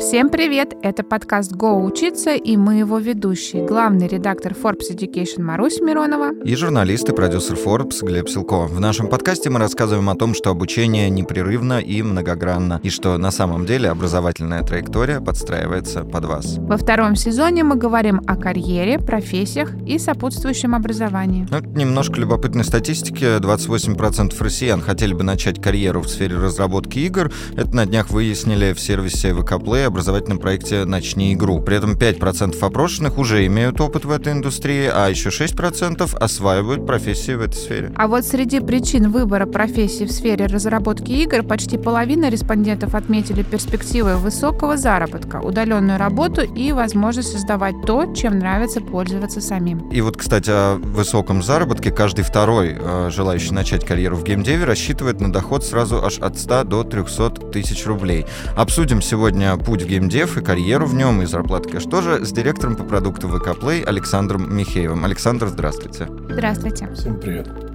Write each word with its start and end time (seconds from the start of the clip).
Всем 0.00 0.30
привет! 0.30 0.72
Это 0.82 1.02
подкаст 1.04 1.52
«Го 1.52 1.84
учиться» 1.84 2.34
и 2.34 2.56
мы 2.56 2.76
его 2.76 2.98
ведущие. 2.98 3.66
Главный 3.66 4.08
редактор 4.08 4.52
Forbes 4.52 4.90
Education 4.90 5.42
Марусь 5.42 5.78
Миронова. 5.80 6.32
И 6.42 6.54
журналист 6.56 7.10
и 7.10 7.12
продюсер 7.12 7.56
Forbes 7.56 8.02
Глеб 8.02 8.26
Силко. 8.30 8.66
В 8.66 8.80
нашем 8.80 9.08
подкасте 9.08 9.50
мы 9.50 9.58
рассказываем 9.58 10.08
о 10.08 10.14
том, 10.14 10.32
что 10.32 10.48
обучение 10.48 11.10
непрерывно 11.10 11.80
и 11.80 12.00
многогранно, 12.00 12.80
и 12.82 12.88
что 12.88 13.18
на 13.18 13.30
самом 13.30 13.66
деле 13.66 13.90
образовательная 13.90 14.62
траектория 14.62 15.20
подстраивается 15.20 16.02
под 16.04 16.24
вас. 16.24 16.56
Во 16.56 16.78
втором 16.78 17.14
сезоне 17.14 17.62
мы 17.62 17.76
говорим 17.76 18.22
о 18.26 18.36
карьере, 18.36 18.98
профессиях 18.98 19.74
и 19.86 19.98
сопутствующем 19.98 20.74
образовании. 20.74 21.46
Ну, 21.50 21.60
немножко 21.60 22.18
любопытной 22.18 22.64
статистики. 22.64 23.38
28% 23.38 24.32
россиян 24.42 24.80
хотели 24.80 25.12
бы 25.12 25.24
начать 25.24 25.60
карьеру 25.60 26.00
в 26.00 26.08
сфере 26.08 26.38
разработки 26.38 27.00
игр. 27.00 27.30
Это 27.54 27.76
на 27.76 27.84
днях 27.84 28.08
выяснили 28.08 28.72
в 28.72 28.80
сервисе 28.80 29.32
VK 29.32 29.62
Play 29.62 29.89
образовательном 29.90 30.38
проекте 30.38 30.84
«Начни 30.84 31.34
игру». 31.34 31.60
При 31.60 31.76
этом 31.76 31.92
5% 31.94 32.58
опрошенных 32.60 33.18
уже 33.18 33.46
имеют 33.46 33.80
опыт 33.80 34.04
в 34.04 34.10
этой 34.10 34.32
индустрии, 34.32 34.90
а 34.92 35.08
еще 35.08 35.28
6% 35.28 36.16
осваивают 36.16 36.86
профессии 36.86 37.32
в 37.32 37.42
этой 37.42 37.54
сфере. 37.54 37.92
А 37.96 38.08
вот 38.08 38.24
среди 38.24 38.60
причин 38.60 39.10
выбора 39.10 39.46
профессии 39.46 40.04
в 40.04 40.12
сфере 40.12 40.46
разработки 40.46 41.12
игр 41.12 41.42
почти 41.42 41.76
половина 41.76 42.30
респондентов 42.30 42.94
отметили 42.94 43.42
перспективы 43.42 44.16
высокого 44.16 44.76
заработка, 44.76 45.36
удаленную 45.36 45.98
работу 45.98 46.42
и 46.42 46.72
возможность 46.72 47.32
создавать 47.32 47.74
то, 47.86 48.14
чем 48.14 48.38
нравится 48.38 48.80
пользоваться 48.80 49.40
самим. 49.40 49.88
И 49.90 50.00
вот, 50.00 50.16
кстати, 50.16 50.50
о 50.50 50.76
высоком 50.76 51.42
заработке 51.42 51.90
каждый 51.90 52.22
второй 52.22 52.76
э, 52.78 53.10
желающий 53.10 53.52
начать 53.52 53.84
карьеру 53.84 54.16
в 54.16 54.24
геймдеве 54.24 54.64
рассчитывает 54.64 55.20
на 55.20 55.32
доход 55.32 55.64
сразу 55.64 56.02
аж 56.04 56.18
от 56.18 56.38
100 56.38 56.64
до 56.64 56.84
300 56.84 57.30
тысяч 57.52 57.86
рублей. 57.86 58.26
Обсудим 58.56 59.02
сегодня 59.02 59.56
путь 59.56 59.79
путь 59.80 59.86
в 59.86 59.90
геймдев 59.90 60.36
и 60.36 60.42
карьеру 60.42 60.86
в 60.86 60.94
нем, 60.94 61.22
и 61.22 61.26
зарплаты 61.26 61.68
конечно 61.68 61.90
тоже 61.90 62.24
с 62.24 62.32
директором 62.32 62.76
по 62.76 62.84
продукту 62.84 63.28
ВК 63.28 63.48
Play 63.48 63.84
Александром 63.84 64.54
Михеевым. 64.54 65.04
Александр, 65.04 65.48
здравствуйте. 65.48 66.08
Здравствуйте. 66.28 66.88
Всем 66.94 67.18
привет. 67.18 67.69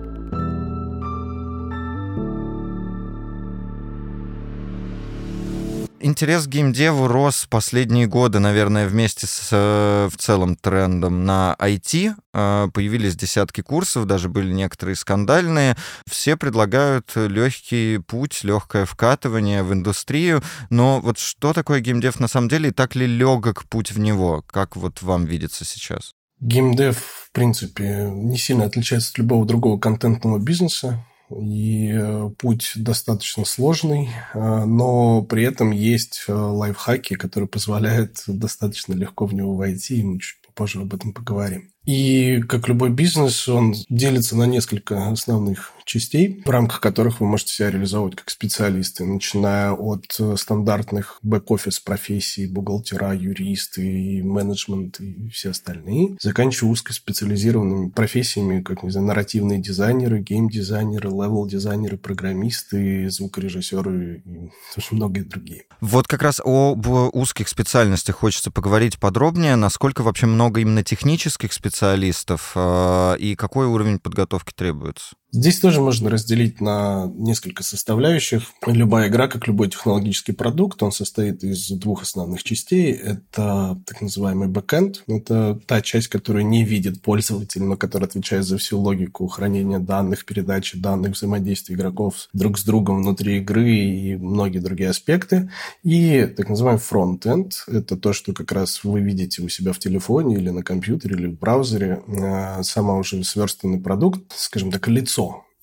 Интерес 6.05 6.45
к 6.45 6.49
геймдеву 6.49 7.07
рос 7.07 7.47
последние 7.49 8.05
годы, 8.05 8.39
наверное, 8.39 8.87
вместе 8.87 9.25
с 9.25 9.49
э, 9.51 10.07
в 10.11 10.17
целом 10.17 10.55
трендом 10.55 11.25
на 11.25 11.55
IT. 11.59 12.13
Э, 12.33 12.67
появились 12.71 13.15
десятки 13.15 13.61
курсов, 13.61 14.05
даже 14.05 14.29
были 14.29 14.53
некоторые 14.53 14.95
скандальные. 14.95 15.75
Все 16.07 16.37
предлагают 16.37 17.11
легкий 17.15 17.97
путь, 17.97 18.43
легкое 18.43 18.85
вкатывание 18.85 19.63
в 19.63 19.73
индустрию. 19.73 20.43
Но 20.69 21.01
вот 21.01 21.17
что 21.17 21.53
такое 21.53 21.79
геймдев 21.79 22.19
на 22.19 22.27
самом 22.27 22.49
деле, 22.49 22.69
и 22.69 22.73
так 22.73 22.95
ли 22.95 23.07
легок 23.07 23.65
путь 23.65 23.91
в 23.91 23.99
него? 23.99 24.43
Как 24.47 24.75
вот 24.75 25.01
вам 25.01 25.25
видится 25.25 25.65
сейчас? 25.65 26.11
Геймдев, 26.39 26.97
в 26.97 27.31
принципе, 27.31 28.11
не 28.13 28.37
сильно 28.37 28.65
отличается 28.65 29.11
от 29.11 29.17
любого 29.17 29.45
другого 29.45 29.79
контентного 29.79 30.37
бизнеса. 30.37 31.03
И 31.29 31.91
э, 31.91 32.29
путь 32.37 32.73
достаточно 32.75 33.45
сложный, 33.45 34.09
э, 34.33 34.65
но 34.65 35.23
при 35.23 35.43
этом 35.43 35.71
есть 35.71 36.25
э, 36.27 36.33
лайфхаки, 36.33 37.15
которые 37.15 37.47
позволяют 37.47 38.23
достаточно 38.27 38.93
легко 38.93 39.25
в 39.25 39.33
него 39.33 39.55
войти, 39.55 39.99
и 39.99 40.03
мы 40.03 40.19
чуть 40.19 40.41
попозже 40.45 40.81
об 40.81 40.93
этом 40.93 41.13
поговорим. 41.13 41.71
И, 41.85 42.41
как 42.41 42.67
любой 42.67 42.89
бизнес, 42.89 43.47
он 43.47 43.75
делится 43.89 44.35
на 44.35 44.45
несколько 44.45 45.09
основных 45.09 45.73
частей, 45.85 46.41
в 46.43 46.49
рамках 46.49 46.81
которых 46.81 47.19
вы 47.19 47.27
можете 47.27 47.53
себя 47.53 47.69
реализовывать 47.69 48.15
как 48.15 48.31
специалисты, 48.31 49.05
начиная 49.05 49.71
от 49.71 50.19
стандартных 50.35 51.19
бэк-офис 51.21 51.79
профессий, 51.79 52.47
бухгалтера, 52.47 53.13
юристы, 53.13 53.85
и 53.85 54.23
менеджмент 54.23 54.99
и 54.99 55.29
все 55.29 55.51
остальные, 55.51 56.17
заканчивая 56.19 56.71
узкоспециализированными 56.71 57.89
профессиями, 57.89 58.63
как, 58.63 58.81
не 58.81 58.89
знаю, 58.89 59.05
нарративные 59.05 59.59
дизайнеры, 59.59 60.21
гейм-дизайнеры, 60.21 61.09
level-дизайнеры, 61.09 61.97
программисты, 61.97 63.07
звукорежиссеры 63.11 64.23
и 64.25 64.49
многие 64.89 65.21
другие. 65.21 65.65
Вот 65.81 66.07
как 66.07 66.23
раз 66.23 66.41
об 66.43 66.87
узких 67.13 67.47
специальностях 67.47 68.15
хочется 68.15 68.49
поговорить 68.49 68.97
подробнее, 68.97 69.55
насколько 69.55 70.01
вообще 70.01 70.25
много 70.25 70.61
именно 70.61 70.83
технических 70.83 71.53
специальностей 71.53 71.74
специалистов 71.75 72.53
э, 72.55 73.17
и 73.19 73.35
какой 73.35 73.67
уровень 73.67 73.99
подготовки 73.99 74.53
требуется? 74.55 75.15
Здесь 75.31 75.59
тоже 75.59 75.81
можно 75.81 76.09
разделить 76.09 76.61
на 76.61 77.11
несколько 77.13 77.61
составляющих. 77.61 78.43
Любая 78.65 79.09
игра, 79.09 79.27
как 79.27 79.47
любой 79.47 79.69
технологический 79.69 80.31
продукт, 80.31 80.81
он 80.81 80.93
состоит 80.93 81.43
из 81.43 81.69
двух 81.71 82.03
основных 82.03 82.41
частей. 82.43 82.93
Это 82.93 83.77
так 83.85 84.01
называемый 84.01 84.47
бэкэнд. 84.47 85.03
Это 85.07 85.59
та 85.65 85.81
часть, 85.81 86.07
которая 86.07 86.43
не 86.43 86.63
видит 86.63 87.01
пользователь, 87.01 87.63
но 87.63 87.75
которая 87.75 88.07
отвечает 88.07 88.45
за 88.45 88.57
всю 88.57 88.79
логику 88.79 89.27
хранения 89.27 89.79
данных, 89.79 90.23
передачи 90.23 90.77
данных, 90.79 91.13
взаимодействия 91.13 91.75
игроков 91.75 92.29
друг 92.31 92.57
с 92.57 92.63
другом 92.63 93.01
внутри 93.01 93.39
игры 93.39 93.69
и 93.69 94.15
многие 94.15 94.59
другие 94.59 94.89
аспекты. 94.89 95.49
И 95.83 96.27
так 96.27 96.47
называемый 96.47 96.79
фронтенд. 96.79 97.65
Это 97.67 97.97
то, 97.97 98.13
что 98.13 98.31
как 98.31 98.53
раз 98.53 98.85
вы 98.85 99.01
видите 99.01 99.41
у 99.41 99.49
себя 99.49 99.73
в 99.73 99.79
телефоне 99.79 100.35
или 100.37 100.49
на 100.49 100.63
компьютере, 100.63 101.15
или 101.17 101.27
в 101.27 101.37
браузере. 101.37 102.03
Э, 102.07 102.63
сама 102.63 102.95
уже 102.95 103.21
сверстанный 103.25 103.81
продукт, 103.81 104.21
скажем 104.33 104.71
так, 104.71 104.87
лицо 104.87 105.14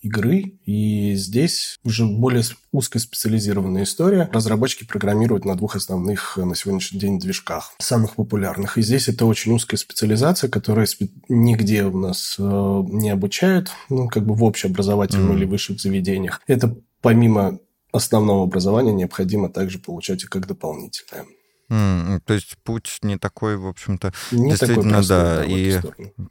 игры, 0.02 0.58
и 0.66 1.14
здесь 1.14 1.78
уже 1.84 2.04
более 2.06 2.42
узкоспециализированная 2.72 3.84
история. 3.84 4.28
Разработчики 4.32 4.84
программируют 4.84 5.44
на 5.44 5.54
двух 5.54 5.76
основных 5.76 6.36
э, 6.36 6.44
на 6.44 6.56
сегодняшний 6.56 6.98
день 6.98 7.18
движках, 7.18 7.72
самых 7.78 8.16
популярных. 8.16 8.78
И 8.78 8.82
здесь 8.82 9.08
это 9.08 9.26
очень 9.26 9.52
узкая 9.52 9.78
специализация, 9.78 10.50
которая 10.50 10.86
нигде 11.28 11.84
у 11.84 11.96
нас 11.96 12.36
э, 12.38 12.42
не 12.42 13.10
обучают, 13.10 13.70
ну, 13.88 14.08
как 14.08 14.26
бы 14.26 14.34
в 14.34 14.42
общеобразовательном 14.42 15.32
mm-hmm. 15.32 15.36
или 15.36 15.44
высших 15.44 15.80
заведениях. 15.80 16.40
Это 16.46 16.76
помимо 17.00 17.60
основного 17.92 18.44
образования 18.44 18.92
необходимо 18.92 19.50
также 19.50 19.78
получать 19.78 20.24
и 20.24 20.26
как 20.26 20.46
дополнительное. 20.46 21.26
Mm, 21.72 22.20
то 22.26 22.34
есть 22.34 22.58
путь 22.64 22.98
не 23.00 23.16
такой, 23.16 23.56
в 23.56 23.66
общем-то, 23.66 24.12
не 24.30 24.50
действительно, 24.50 24.96
простой, 24.96 25.08
да, 25.08 25.36
да 25.36 25.44
и 25.46 25.80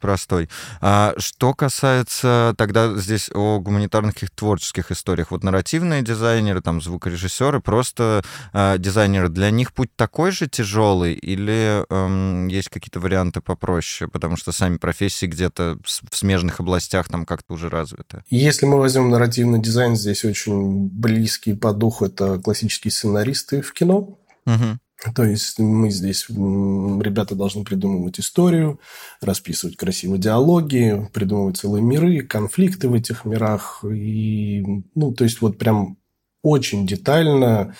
простой. 0.00 0.48
А 0.80 1.14
что 1.16 1.52
касается 1.52 2.54
тогда 2.56 2.94
здесь 2.94 3.28
о 3.34 3.58
гуманитарных 3.58 4.14
каких 4.14 4.30
творческих 4.30 4.92
историях, 4.92 5.32
вот 5.32 5.42
нарративные 5.42 6.02
дизайнеры, 6.02 6.60
там 6.60 6.80
звукорежиссеры, 6.80 7.60
просто 7.60 8.22
а, 8.52 8.78
дизайнеры, 8.78 9.30
для 9.30 9.50
них 9.50 9.72
путь 9.72 9.90
такой 9.96 10.30
же 10.30 10.46
тяжелый 10.46 11.14
или 11.14 11.84
эм, 11.90 12.46
есть 12.46 12.68
какие-то 12.68 13.00
варианты 13.00 13.40
попроще, 13.40 14.08
потому 14.08 14.36
что 14.36 14.52
сами 14.52 14.76
профессии 14.76 15.26
где-то 15.26 15.78
в 15.84 16.16
смежных 16.16 16.60
областях 16.60 17.08
там 17.08 17.26
как-то 17.26 17.54
уже 17.54 17.68
развиты? 17.68 18.22
Если 18.30 18.64
мы 18.66 18.78
возьмем 18.78 19.10
нарративный 19.10 19.60
дизайн, 19.60 19.96
здесь 19.96 20.24
очень 20.24 20.88
близкий 20.88 21.54
по 21.54 21.72
духу 21.72 22.04
это 22.04 22.38
классические 22.38 22.92
сценаристы 22.92 23.60
в 23.60 23.72
кино. 23.72 24.18
Угу. 24.46 24.78
То 25.14 25.24
есть 25.24 25.58
мы 25.58 25.90
здесь, 25.90 26.26
ребята 26.28 27.34
должны 27.34 27.64
придумывать 27.64 28.20
историю, 28.20 28.80
расписывать 29.20 29.76
красивые 29.76 30.20
диалоги, 30.20 31.08
придумывать 31.12 31.56
целые 31.56 31.82
миры, 31.82 32.22
конфликты 32.22 32.88
в 32.88 32.94
этих 32.94 33.24
мирах. 33.24 33.84
И, 33.84 34.62
ну, 34.94 35.12
то 35.12 35.24
есть 35.24 35.40
вот 35.40 35.58
прям 35.58 35.98
очень 36.42 36.86
детально 36.86 37.74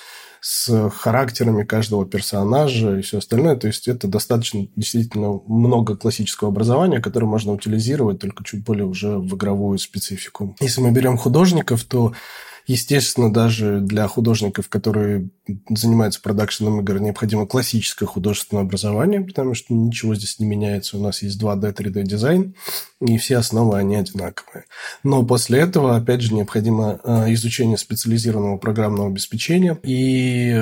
с 0.45 0.91
характерами 0.91 1.63
каждого 1.63 2.05
персонажа 2.05 2.99
и 2.99 3.03
все 3.03 3.19
остальное. 3.19 3.55
То 3.55 3.69
есть 3.69 3.87
это 3.87 4.09
достаточно 4.09 4.67
действительно 4.75 5.41
много 5.47 5.97
классического 5.97 6.51
образования, 6.51 7.01
которое 7.01 7.27
можно 7.27 7.53
утилизировать 7.53 8.19
только 8.19 8.43
чуть 8.43 8.65
более 8.65 8.87
уже 8.87 9.19
в 9.19 9.37
игровую 9.37 9.79
специфику. 9.79 10.57
Если 10.61 10.81
мы 10.81 10.91
берем 10.91 11.17
художников, 11.17 11.85
то 11.85 12.13
Естественно, 12.73 13.31
даже 13.31 13.81
для 13.83 14.09
художников, 14.09 14.71
которые 14.71 15.29
занимаются 15.69 16.23
продакшеном 16.23 16.81
игр, 16.81 17.01
необходимо 17.01 17.47
классическое 17.47 18.07
художественное 18.07 18.63
образование, 18.63 19.21
потому 19.21 19.53
что 19.53 19.75
ничего 19.75 20.15
здесь 20.15 20.39
не 20.39 20.47
меняется. 20.47 20.97
У 20.97 21.03
нас 21.03 21.21
есть 21.21 21.39
2D, 21.39 21.75
3D 21.75 22.03
дизайн, 22.05 22.55
и 23.03 23.19
все 23.19 23.37
основы, 23.37 23.77
они 23.77 23.97
одинаковые. 23.97 24.65
Но 25.05 25.23
после 25.23 25.59
этого, 25.59 25.97
опять 25.97 26.23
же, 26.23 26.33
необходимо 26.33 26.99
э, 27.05 27.35
изучение 27.35 27.77
специализированного 27.77 28.57
программного 28.57 29.11
обеспечения, 29.11 29.79
и 29.83 30.59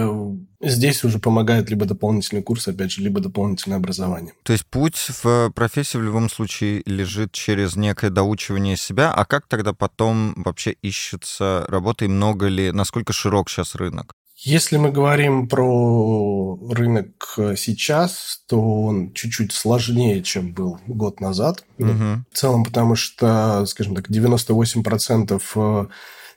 Здесь 0.62 1.04
уже 1.04 1.18
помогает 1.18 1.70
либо 1.70 1.86
дополнительный 1.86 2.42
курс, 2.42 2.68
опять 2.68 2.92
же, 2.92 3.02
либо 3.02 3.20
дополнительное 3.20 3.78
образование. 3.78 4.34
То 4.42 4.52
есть 4.52 4.66
путь 4.66 5.10
в 5.22 5.50
профессии 5.54 5.96
в 5.96 6.02
любом 6.02 6.28
случае 6.28 6.82
лежит 6.84 7.32
через 7.32 7.76
некое 7.76 8.10
доучивание 8.10 8.76
себя, 8.76 9.12
а 9.12 9.24
как 9.24 9.46
тогда 9.46 9.72
потом 9.72 10.34
вообще 10.36 10.72
ищется 10.82 11.64
работа 11.68 12.04
и 12.04 12.08
много 12.08 12.48
ли, 12.48 12.72
насколько 12.72 13.12
широк 13.12 13.48
сейчас 13.48 13.74
рынок? 13.74 14.12
Если 14.42 14.78
мы 14.78 14.90
говорим 14.90 15.48
про 15.48 16.58
рынок 16.70 17.38
сейчас, 17.56 18.42
то 18.48 18.82
он 18.82 19.12
чуть-чуть 19.12 19.52
сложнее, 19.52 20.22
чем 20.22 20.54
был 20.54 20.78
год 20.86 21.20
назад. 21.20 21.64
Угу. 21.78 22.24
В 22.32 22.34
целом, 22.34 22.64
потому 22.64 22.94
что, 22.94 23.66
скажем 23.66 23.94
так, 23.94 24.08
98% 24.08 25.88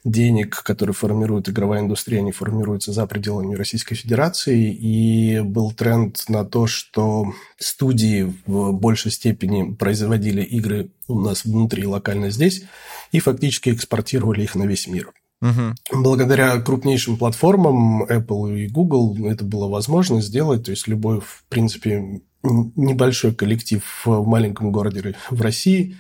денег, 0.04 0.64
которые 0.64 0.94
формирует 0.94 1.50
игровая 1.50 1.82
индустрия, 1.82 2.20
они 2.20 2.32
формируются 2.32 2.92
за 2.92 3.06
пределами 3.08 3.56
Российской 3.56 3.96
Федерации. 3.96 4.74
И 4.74 5.40
был 5.40 5.72
тренд 5.72 6.24
на 6.28 6.44
то, 6.44 6.68
что 6.68 7.34
студии 7.58 8.34
в 8.46 8.72
большей 8.74 9.12
степени 9.12 9.74
производили 9.74 10.42
игры 10.42 10.90
у 11.08 11.20
нас 11.20 11.46
внутри, 11.46 11.86
локально 11.86 12.30
здесь, 12.30 12.64
и 13.12 13.20
фактически 13.20 13.70
экспортировали 13.70 14.44
их 14.44 14.56
на 14.56 14.64
весь 14.64 14.88
мир. 14.88 15.12
Угу. 15.42 16.02
Благодаря 16.02 16.60
крупнейшим 16.62 17.18
платформам 17.18 18.04
Apple 18.04 18.60
и 18.60 18.68
Google 18.68 19.28
это 19.28 19.44
было 19.44 19.68
возможно 19.68 20.22
сделать. 20.22 20.64
То 20.66 20.72
есть 20.72 20.88
любой, 20.88 21.20
в 21.20 21.44
принципе, 21.50 22.22
небольшой 22.44 23.34
коллектив 23.34 23.84
в 24.06 24.26
маленьком 24.26 24.72
городе 24.72 25.16
в 25.30 25.42
России 25.42 25.98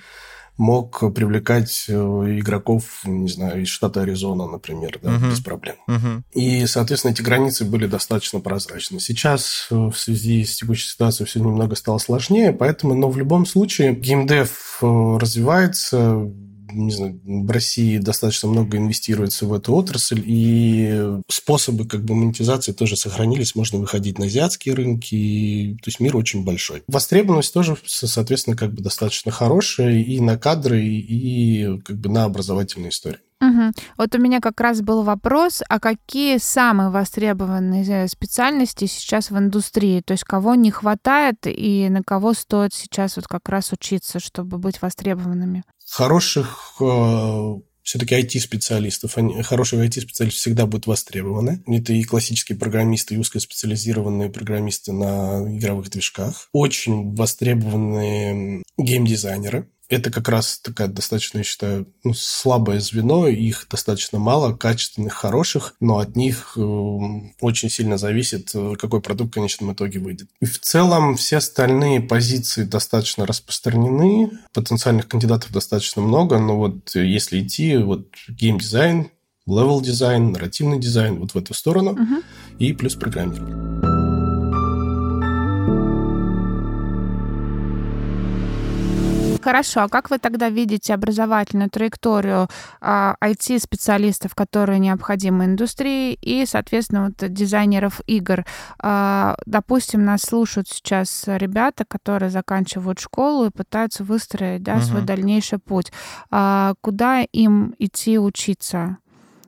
мог 0.58 1.00
привлекать 1.14 1.86
э, 1.88 1.94
игроков, 1.94 3.02
не 3.06 3.28
знаю, 3.28 3.64
из 3.64 3.70
штата 3.70 4.02
Аризона, 4.02 4.48
например, 4.48 5.00
да, 5.02 5.16
uh-huh. 5.16 5.30
без 5.30 5.40
проблем. 5.40 5.76
Uh-huh. 5.90 6.22
И, 6.34 6.66
соответственно, 6.68 7.12
эти 7.12 7.22
границы 7.22 7.66
были 7.66 7.88
достаточно 7.88 8.40
прозрачны. 8.40 9.00
Сейчас 9.00 9.68
э, 9.72 9.76
в 9.76 9.96
связи 9.96 10.46
с 10.46 10.56
текущей 10.56 10.90
ситуацией 10.90 11.28
все 11.28 11.40
немного 11.40 11.76
стало 11.76 11.98
сложнее, 11.98 12.52
поэтому, 12.54 12.94
но 12.94 13.10
в 13.10 13.18
любом 13.18 13.46
случае 13.46 13.94
геймдев 13.94 14.80
э, 14.82 15.18
развивается, 15.20 16.32
не 16.74 16.92
знаю, 16.92 17.20
в 17.24 17.50
России 17.50 17.98
достаточно 17.98 18.50
много 18.50 18.78
инвестируется 18.78 19.46
в 19.46 19.54
эту 19.54 19.74
отрасль, 19.76 20.22
и 20.26 21.20
способы 21.30 21.86
как 21.86 22.04
бы 22.04 22.16
монетизации 22.16 22.72
тоже 22.72 22.96
сохранились. 22.96 23.56
Можно 23.56 23.80
выходить 23.80 24.20
на 24.20 24.26
азиатские 24.26 24.76
рынки, 24.76 25.16
и, 25.16 25.74
то 25.76 25.88
есть 25.88 26.00
мир 26.00 26.16
очень 26.18 26.44
большой. 26.44 26.84
Востребованность 26.88 27.54
тоже, 27.54 27.78
соответственно, 27.86 28.56
как 28.56 28.74
бы 28.74 28.82
достаточно 28.82 29.32
хорошая 29.32 30.00
и 30.00 30.20
на 30.20 30.38
кадры, 30.38 30.84
и 30.84 31.80
как 31.84 31.98
бы 31.98 32.10
на 32.10 32.26
образовательные 32.26 32.90
истории. 32.90 33.20
Угу. 33.44 33.72
Вот 33.98 34.16
у 34.16 34.20
меня 34.20 34.40
как 34.40 34.60
раз 34.62 34.82
был 34.82 35.04
вопрос, 35.04 35.62
а 35.68 35.80
какие 35.80 36.38
самые 36.38 36.90
востребованные 36.90 38.08
специальности 38.08 38.86
сейчас 38.86 39.32
в 39.32 39.38
индустрии? 39.38 40.02
То 40.02 40.14
есть 40.14 40.24
кого 40.24 40.56
не 40.56 40.72
хватает 40.72 41.38
и 41.46 41.90
на 41.90 42.04
кого 42.04 42.34
стоит 42.34 42.74
сейчас 42.74 43.18
вот 43.18 43.28
как 43.28 43.50
раз 43.50 43.72
учиться, 43.74 44.20
чтобы 44.20 44.58
быть 44.58 44.82
востребованными? 44.82 45.64
Хороших 45.90 46.76
э, 46.80 47.54
все-таки 47.84 48.16
IT-специалистов, 48.16 49.18
хорошие 49.44 49.86
IT-специалисты 49.88 50.40
всегда 50.40 50.66
будут 50.66 50.88
востребованы. 50.88 51.64
Это 51.68 51.94
и 51.94 52.04
классические 52.04 52.58
программисты, 52.58 53.16
и 53.16 53.18
узкоспециализированные 53.18 54.30
программисты 54.30 54.94
на 54.94 55.44
игровых 55.58 55.90
движках. 55.90 56.48
Очень 56.54 57.14
востребованные 57.16 58.64
геймдизайнеры 58.78 59.68
это 59.94 60.12
как 60.12 60.30
раз 60.30 60.60
такая 60.60 60.88
достаточно, 60.88 61.40
я 61.40 61.44
считаю, 61.44 61.88
ну, 62.04 62.14
слабое 62.14 62.80
звено, 62.80 63.28
их 63.28 63.68
достаточно 63.70 64.20
мало, 64.20 64.54
качественных, 64.54 65.14
хороших, 65.14 65.76
но 65.80 66.00
от 66.00 66.16
них 66.16 66.54
э, 66.58 66.62
очень 67.40 67.70
сильно 67.70 67.98
зависит, 67.98 68.52
э, 68.54 68.76
какой 68.80 69.02
продукт 69.02 69.32
в 69.32 69.34
конечном 69.34 69.74
итоге 69.74 70.00
выйдет. 70.00 70.30
И 70.42 70.46
в 70.46 70.60
целом 70.60 71.16
все 71.16 71.38
остальные 71.38 72.02
позиции 72.02 72.64
достаточно 72.64 73.26
распространены, 73.26 74.32
потенциальных 74.54 75.08
кандидатов 75.08 75.52
достаточно 75.52 76.02
много, 76.02 76.40
но 76.40 76.58
вот 76.58 76.96
если 76.96 77.42
идти, 77.42 77.78
вот 77.78 78.08
геймдизайн, 78.28 79.10
level 79.46 79.82
дизайн, 79.82 80.32
нарративный 80.32 80.80
дизайн, 80.80 81.20
вот 81.20 81.34
в 81.34 81.38
эту 81.38 81.54
сторону, 81.54 81.94
uh-huh. 81.94 82.24
и 82.60 82.74
плюс 82.74 82.96
программирование. 82.96 83.93
Хорошо, 89.44 89.82
а 89.82 89.90
как 89.90 90.10
вы 90.10 90.20
тогда 90.20 90.48
видите 90.48 90.94
образовательную 90.94 91.70
траекторию 91.70 92.48
а, 92.80 93.16
IT-специалистов, 93.22 94.36
которые 94.36 94.80
необходимы 94.80 95.44
индустрии, 95.46 96.18
и, 96.22 96.46
соответственно, 96.46 97.06
вот 97.08 97.34
дизайнеров 97.34 98.00
игр? 98.08 98.46
А, 98.80 99.36
допустим, 99.46 100.06
нас 100.06 100.22
слушают 100.22 100.70
сейчас 100.70 101.26
ребята, 101.28 101.84
которые 101.86 102.30
заканчивают 102.30 103.00
школу 103.00 103.48
и 103.48 103.50
пытаются 103.50 104.06
выстроить 104.06 104.64
да, 104.64 104.76
угу. 104.76 104.84
свой 104.84 105.02
дальнейший 105.02 105.60
путь. 105.60 105.92
А, 106.32 106.76
куда 106.80 107.22
им 107.22 107.76
идти 107.80 108.18
учиться? 108.18 108.98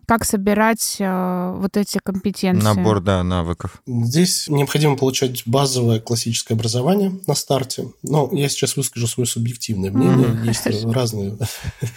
Как 0.06 0.26
собирать 0.26 0.98
э, 1.00 1.56
вот 1.58 1.78
эти 1.78 2.00
компетенции. 2.04 2.64
Набор, 2.64 3.02
да, 3.02 3.24
навыков. 3.24 3.82
Здесь 3.88 4.48
необходимо 4.48 4.98
получать 4.98 5.44
базовое 5.46 6.00
классическое 6.00 6.56
образование 6.56 7.20
на 7.28 7.36
старте. 7.36 7.88
Но 8.04 8.30
я 8.32 8.50
сейчас 8.50 8.76
выскажу 8.78 9.08
свое 9.08 9.28
субъективное 9.28 9.92
мнение. 9.92 10.28
Mm-hmm. 10.28 10.46
Есть 10.72 10.86
разные 10.86 11.38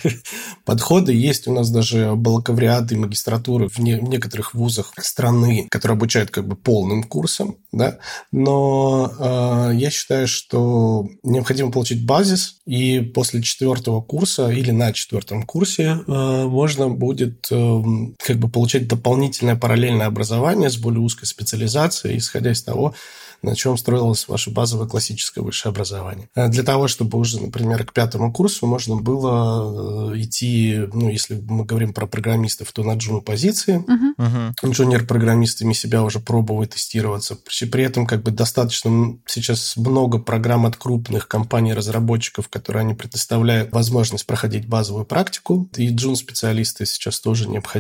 подходы. 0.64 1.12
Есть 1.12 1.48
у 1.48 1.52
нас 1.52 1.70
даже 1.70 2.14
бакалавриаты 2.14 2.94
и 2.94 2.98
магистратуры 2.98 3.68
в, 3.68 3.78
не, 3.78 3.96
в 3.96 4.08
некоторых 4.08 4.54
вузах 4.54 4.92
страны, 4.98 5.66
которые 5.70 5.96
обучают 5.96 6.30
как 6.30 6.46
бы 6.46 6.56
полным 6.56 7.02
курсом. 7.02 7.56
Да? 7.72 7.98
Но 8.32 9.12
э, 9.18 9.76
я 9.76 9.90
считаю, 9.90 10.26
что 10.28 11.08
необходимо 11.22 11.70
получить 11.70 12.04
базис, 12.06 12.60
и 12.66 13.00
после 13.00 13.42
четвертого 13.42 14.00
курса 14.00 14.50
или 14.50 14.70
на 14.70 14.92
четвертом 14.92 15.42
курсе 15.42 15.98
э, 16.06 16.44
можно 16.44 16.88
будет 16.88 17.48
э, 17.50 17.82
как 18.18 18.38
бы 18.38 18.48
получать 18.48 18.88
дополнительное 18.88 19.56
параллельное 19.56 20.06
образование 20.06 20.70
с 20.70 20.76
более 20.76 21.00
узкой 21.00 21.26
специализацией, 21.26 22.18
исходя 22.18 22.52
из 22.52 22.62
того, 22.62 22.94
на 23.42 23.54
чем 23.54 23.76
строилось 23.78 24.26
ваше 24.28 24.50
базовое 24.50 24.88
классическое 24.88 25.44
высшее 25.44 25.70
образование. 25.70 26.28
А 26.34 26.48
для 26.48 26.62
того, 26.62 26.88
чтобы 26.88 27.18
уже, 27.18 27.40
например, 27.40 27.84
к 27.84 27.92
пятому 27.92 28.32
курсу 28.32 28.66
можно 28.66 28.96
было 28.96 30.12
э, 30.12 30.20
идти, 30.20 30.88
ну, 30.92 31.08
если 31.08 31.40
мы 31.48 31.64
говорим 31.64 31.92
про 31.92 32.06
программистов, 32.06 32.72
то 32.72 32.82
на 32.82 32.94
джуну 32.94 33.20
позиции. 33.20 33.84
Uh-huh. 33.86 34.52
Джуниор-программистами 34.64 35.72
себя 35.72 36.02
уже 36.02 36.18
пробовать 36.18 36.70
тестироваться. 36.70 37.38
При 37.70 37.84
этом 37.84 38.06
как 38.06 38.22
бы 38.22 38.30
достаточно 38.30 39.18
сейчас 39.26 39.76
много 39.76 40.18
программ 40.18 40.66
от 40.66 40.76
крупных 40.76 41.28
компаний-разработчиков, 41.28 42.48
которые 42.48 42.82
они 42.82 42.94
предоставляют 42.94 43.72
возможность 43.72 44.26
проходить 44.26 44.66
базовую 44.66 45.04
практику, 45.04 45.68
и 45.76 45.88
джун-специалисты 45.90 46.86
сейчас 46.86 47.20
тоже 47.20 47.48
необходимы. 47.48 47.78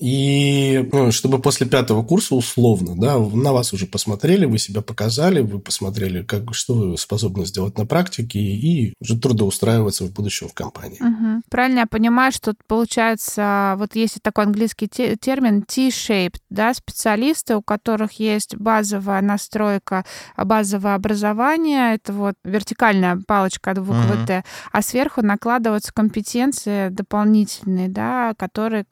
И 0.00 0.88
ну, 0.92 1.12
чтобы 1.12 1.40
после 1.40 1.66
пятого 1.66 2.02
курса 2.02 2.34
условно, 2.34 2.94
да, 2.96 3.18
на 3.18 3.52
вас 3.52 3.72
уже 3.72 3.86
посмотрели, 3.86 4.46
вы 4.46 4.58
себя 4.58 4.80
показали, 4.80 5.40
вы 5.40 5.58
посмотрели, 5.58 6.22
как, 6.22 6.54
что 6.54 6.74
вы 6.74 6.98
способны 6.98 7.44
сделать 7.46 7.78
на 7.78 7.86
практике, 7.86 8.38
и 8.38 8.94
уже 9.00 9.18
трудоустраиваться 9.18 10.04
в 10.04 10.12
будущем 10.12 10.48
в 10.48 10.54
компании. 10.54 11.00
Угу. 11.00 11.42
Правильно 11.50 11.80
я 11.80 11.86
понимаю, 11.86 12.32
что 12.32 12.54
получается, 12.66 13.74
вот 13.78 13.96
есть 13.96 14.18
такой 14.22 14.44
английский 14.44 14.88
термин 14.88 15.62
T-shaped, 15.62 16.40
да, 16.50 16.74
специалисты, 16.74 17.56
у 17.56 17.62
которых 17.62 18.12
есть 18.12 18.56
базовая 18.56 19.20
настройка, 19.20 20.04
базовое 20.36 20.94
образование, 20.94 21.94
это 21.94 22.12
вот 22.12 22.34
вертикальная 22.44 23.20
палочка 23.26 23.72
от 23.72 23.78
буквы 23.78 24.16
угу. 24.16 24.26
Т, 24.26 24.44
а 24.72 24.82
сверху 24.82 25.22
накладываются 25.22 25.92
компетенции 25.92 26.88
дополнительные, 26.88 27.88
да, 27.88 28.34
которые 28.36 28.84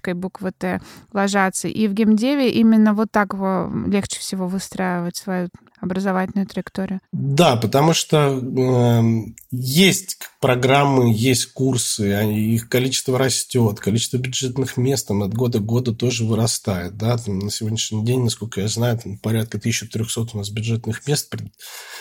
крышечкой 0.00 0.14
буквы 0.14 0.52
Т 0.52 0.80
ложатся. 1.12 1.68
И 1.68 1.88
в 1.88 1.92
геймдеве 1.92 2.50
именно 2.50 2.94
вот 2.94 3.10
так 3.10 3.34
легче 3.34 4.20
всего 4.20 4.48
выстраивать 4.48 5.16
свою 5.16 5.48
образовательную 5.80 6.46
траекторию? 6.46 7.00
Да, 7.12 7.56
потому 7.56 7.92
что 7.92 8.38
э, 8.38 9.32
есть 9.50 10.18
программы, 10.40 11.12
есть 11.14 11.52
курсы, 11.52 12.14
они, 12.14 12.54
их 12.54 12.68
количество 12.68 13.18
растет, 13.18 13.80
количество 13.80 14.16
бюджетных 14.16 14.76
мест 14.76 15.08
там, 15.08 15.22
от 15.22 15.34
года 15.34 15.58
к 15.58 15.66
году 15.66 15.94
тоже 15.94 16.24
вырастает. 16.24 16.96
Да? 16.96 17.18
Там, 17.18 17.38
на 17.38 17.50
сегодняшний 17.50 18.04
день, 18.04 18.22
насколько 18.24 18.60
я 18.60 18.68
знаю, 18.68 18.98
там, 18.98 19.18
порядка 19.18 19.58
1300 19.58 20.28
у 20.32 20.38
нас 20.38 20.50
бюджетных 20.50 21.06
мест 21.06 21.34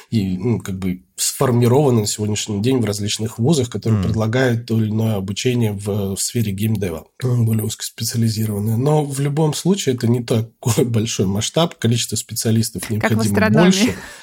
и, 0.10 0.38
ну, 0.38 0.60
как 0.60 0.80
бы 0.80 1.04
сформировано 1.16 2.02
на 2.02 2.08
сегодняшний 2.08 2.62
день 2.62 2.80
в 2.80 2.86
различных 2.86 3.40
вузах, 3.40 3.70
которые 3.70 4.02
mm. 4.02 4.04
предлагают 4.06 4.66
то 4.66 4.80
или 4.80 4.90
иное 4.90 5.16
обучение 5.16 5.74
в, 5.74 6.16
в 6.16 6.22
сфере 6.22 6.52
геймдева, 6.52 7.08
более 7.22 7.66
узкоспециализированное. 7.66 8.78
Но 8.78 9.04
в 9.04 9.20
любом 9.20 9.54
случае 9.54 9.96
это 9.96 10.08
не 10.08 10.24
такой 10.24 10.86
большой 10.86 11.28
масштаб, 11.28 11.76
количество 11.78 12.16
специалистов 12.16 12.90
необходимо 12.90 13.50
больше. 13.50 13.69
그? 13.72 14.19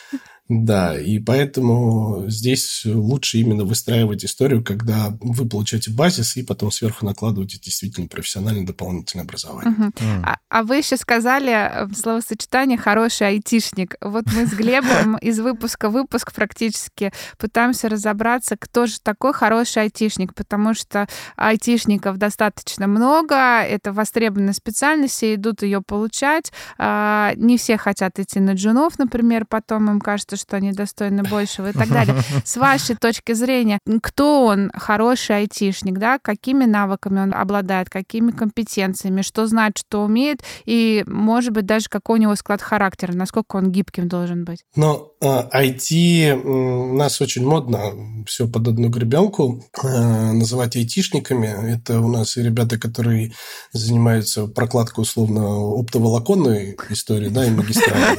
Да, 0.48 0.98
и 0.98 1.18
поэтому 1.18 2.24
здесь 2.28 2.82
лучше 2.84 3.38
именно 3.38 3.64
выстраивать 3.64 4.24
историю, 4.24 4.62
когда 4.62 5.16
вы 5.20 5.48
получаете 5.48 5.90
базис 5.90 6.36
и 6.36 6.44
потом 6.44 6.70
сверху 6.70 7.04
накладываете 7.04 7.58
действительно 7.58 8.06
профессиональное 8.06 8.64
дополнительное 8.64 9.24
образование. 9.24 9.72
Угу. 9.72 9.82
Mm. 9.82 10.22
А, 10.24 10.36
а 10.48 10.62
вы 10.62 10.76
еще 10.76 10.96
сказали 10.96 11.52
э, 11.52 11.88
словосочетание 11.94 12.78
«хороший 12.78 13.26
айтишник». 13.28 13.96
Вот 14.00 14.24
мы 14.32 14.46
с 14.46 14.52
Глебом 14.52 15.16
из 15.20 15.40
выпуска 15.40 15.88
в 15.88 15.96
выпуск 15.96 16.32
практически 16.32 17.12
пытаемся 17.38 17.88
разобраться, 17.88 18.56
кто 18.56 18.86
же 18.86 19.00
такой 19.00 19.32
хороший 19.32 19.82
айтишник, 19.82 20.34
потому 20.34 20.74
что 20.74 21.08
айтишников 21.36 22.18
достаточно 22.18 22.86
много, 22.86 23.34
это 23.62 23.92
востребованная 23.92 24.52
специальность, 24.52 25.14
все 25.14 25.34
идут 25.34 25.62
ее 25.62 25.82
получать. 25.82 26.52
А, 26.78 27.32
не 27.36 27.56
все 27.56 27.76
хотят 27.76 28.18
идти 28.18 28.38
на 28.38 28.52
джунов, 28.52 28.98
например, 28.98 29.46
потом 29.46 29.90
им 29.90 30.00
кажется, 30.00 30.36
кажется, 30.37 30.47
что 30.47 30.57
они 30.57 30.73
достойны 30.73 31.23
большего 31.23 31.71
и 31.71 31.73
так 31.73 31.88
далее. 31.88 32.16
С 32.45 32.57
вашей 32.57 32.97
точки 32.97 33.33
зрения, 33.33 33.78
кто 34.02 34.45
он 34.47 34.71
хороший 34.75 35.37
айтишник, 35.37 35.99
да, 35.99 36.19
какими 36.21 36.64
навыками 36.64 37.21
он 37.21 37.35
обладает, 37.35 37.90
какими 37.90 38.31
компетенциями, 38.31 39.23
что 39.23 39.47
знает, 39.47 39.78
что 39.78 40.05
умеет, 40.05 40.43
и, 40.64 41.05
может 41.07 41.52
быть, 41.52 41.66
даже 41.66 41.87
какой 41.88 42.19
у 42.19 42.23
него 42.23 42.37
склад 42.37 42.62
характера, 42.62 43.12
насколько 43.12 43.57
он 43.57 43.71
гибким 43.71 44.09
должен 44.09 44.45
быть? 44.45 44.64
Но 44.75 45.12
IT 45.23 46.33
а, 46.33 46.37
у 46.37 46.95
нас 46.95 47.21
очень 47.21 47.47
модно 47.47 48.25
все 48.26 48.47
под 48.47 48.69
одну 48.69 48.88
гребенку 48.88 49.64
а, 49.83 50.33
называть 50.33 50.76
айтишниками. 50.76 51.75
Это 51.75 52.00
у 52.00 52.09
нас 52.09 52.37
и 52.37 52.43
ребята, 52.43 52.78
которые 52.78 53.33
занимаются 53.73 54.47
прокладкой 54.47 55.02
условно 55.02 55.57
оптоволоконной 55.78 56.76
истории, 56.90 57.28
да, 57.28 57.47
и 57.47 57.50
магистрали. 57.50 58.19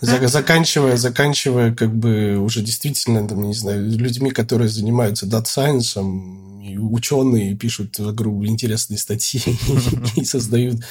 Заканчивая, 0.00 0.96
заканчивая 0.96 1.57
как 1.76 1.94
бы 1.94 2.38
уже 2.38 2.62
действительно, 2.62 3.26
там, 3.26 3.42
не 3.42 3.54
знаю, 3.54 3.88
людьми, 3.90 4.30
которые 4.30 4.68
занимаются 4.68 5.26
data 5.26 5.58
science 5.58 6.15
-ом, 6.15 6.48
ученые 6.76 7.56
пишут 7.56 7.98
вокруг 7.98 8.44
интересные 8.46 8.98
статьи 8.98 9.40
и 10.16 10.24
создают 10.24 10.82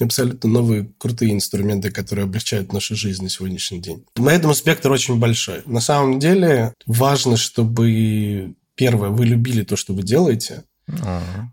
абсолютно 0.00 0.50
новые 0.50 0.90
крутые 0.98 1.32
инструменты, 1.32 1.90
которые 1.90 2.24
облегчают 2.24 2.72
нашу 2.72 2.96
жизнь 2.96 3.22
на 3.22 3.30
сегодняшний 3.30 3.80
день. 3.80 4.04
Поэтому 4.14 4.54
спектр 4.54 4.90
очень 4.90 5.18
большой. 5.18 5.62
На 5.66 5.80
самом 5.80 6.18
деле 6.18 6.74
важно, 6.86 7.36
чтобы 7.36 8.54
первое, 8.74 9.10
вы 9.10 9.26
любили 9.26 9.62
то, 9.62 9.76
что 9.76 9.94
вы 9.94 10.02
делаете, 10.02 10.64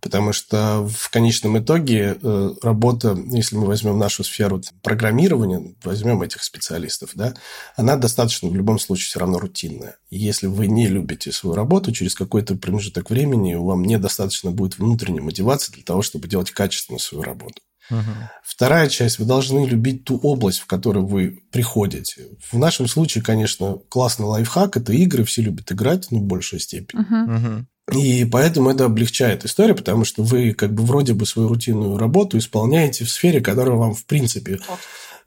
Потому 0.02 0.34
что 0.34 0.86
в 0.88 1.10
конечном 1.10 1.58
итоге 1.58 2.18
э, 2.22 2.54
работа, 2.62 3.18
если 3.32 3.56
мы 3.56 3.66
возьмем 3.66 3.98
нашу 3.98 4.24
сферу 4.24 4.62
программирования, 4.82 5.74
возьмем 5.84 6.22
этих 6.22 6.44
специалистов, 6.44 7.12
да, 7.16 7.34
она 7.78 7.96
достаточно 7.96 8.50
в 8.50 8.56
любом 8.56 8.78
случае 8.78 9.06
все 9.06 9.20
равно 9.20 9.40
рутинная. 9.40 9.96
И 10.10 10.18
если 10.18 10.48
вы 10.48 10.68
не 10.68 10.88
любите 10.88 11.32
свою 11.32 11.56
работу, 11.56 11.94
через 11.94 12.14
какой-то 12.14 12.56
промежуток 12.56 13.10
времени 13.10 13.54
вам 13.54 13.84
недостаточно 13.84 14.52
будет 14.52 14.78
внутренней 14.78 15.22
мотивации 15.22 15.72
для 15.72 15.84
того, 15.84 16.02
чтобы 16.02 16.28
делать 16.28 16.52
качественно 16.52 17.00
свою 17.00 17.24
работу. 17.24 17.62
Угу. 17.90 18.00
Вторая 18.44 18.90
часть, 18.90 19.20
вы 19.20 19.26
должны 19.26 19.66
любить 19.66 20.06
ту 20.06 20.18
область, 20.18 20.60
в 20.60 20.66
которую 20.66 21.06
вы 21.06 21.44
приходите. 21.52 22.28
В 22.52 22.58
нашем 22.58 22.88
случае, 22.88 23.24
конечно, 23.24 23.78
классный 23.90 24.26
лайфхак– 24.26 24.78
это 24.78 24.94
игры, 24.94 25.24
все 25.24 25.42
любят 25.42 25.72
играть, 25.72 26.08
ну, 26.12 26.20
в 26.20 26.24
большей 26.24 26.60
степени. 26.60 27.02
Угу. 27.02 27.66
И 27.92 28.26
поэтому 28.26 28.70
это 28.70 28.86
облегчает 28.86 29.44
историю, 29.44 29.76
потому 29.76 30.06
что 30.06 30.24
вы 30.24 30.54
как 30.54 30.74
бы 30.74 30.84
вроде 30.84 31.14
бы 31.14 31.26
свою 31.26 31.50
рутинную 31.50 31.98
работу 31.98 32.38
исполняете 32.38 33.06
в 33.06 33.12
сфере, 33.12 33.42
которая 33.42 33.76
вам 33.76 33.94
в 33.94 34.06
принципе 34.06 34.60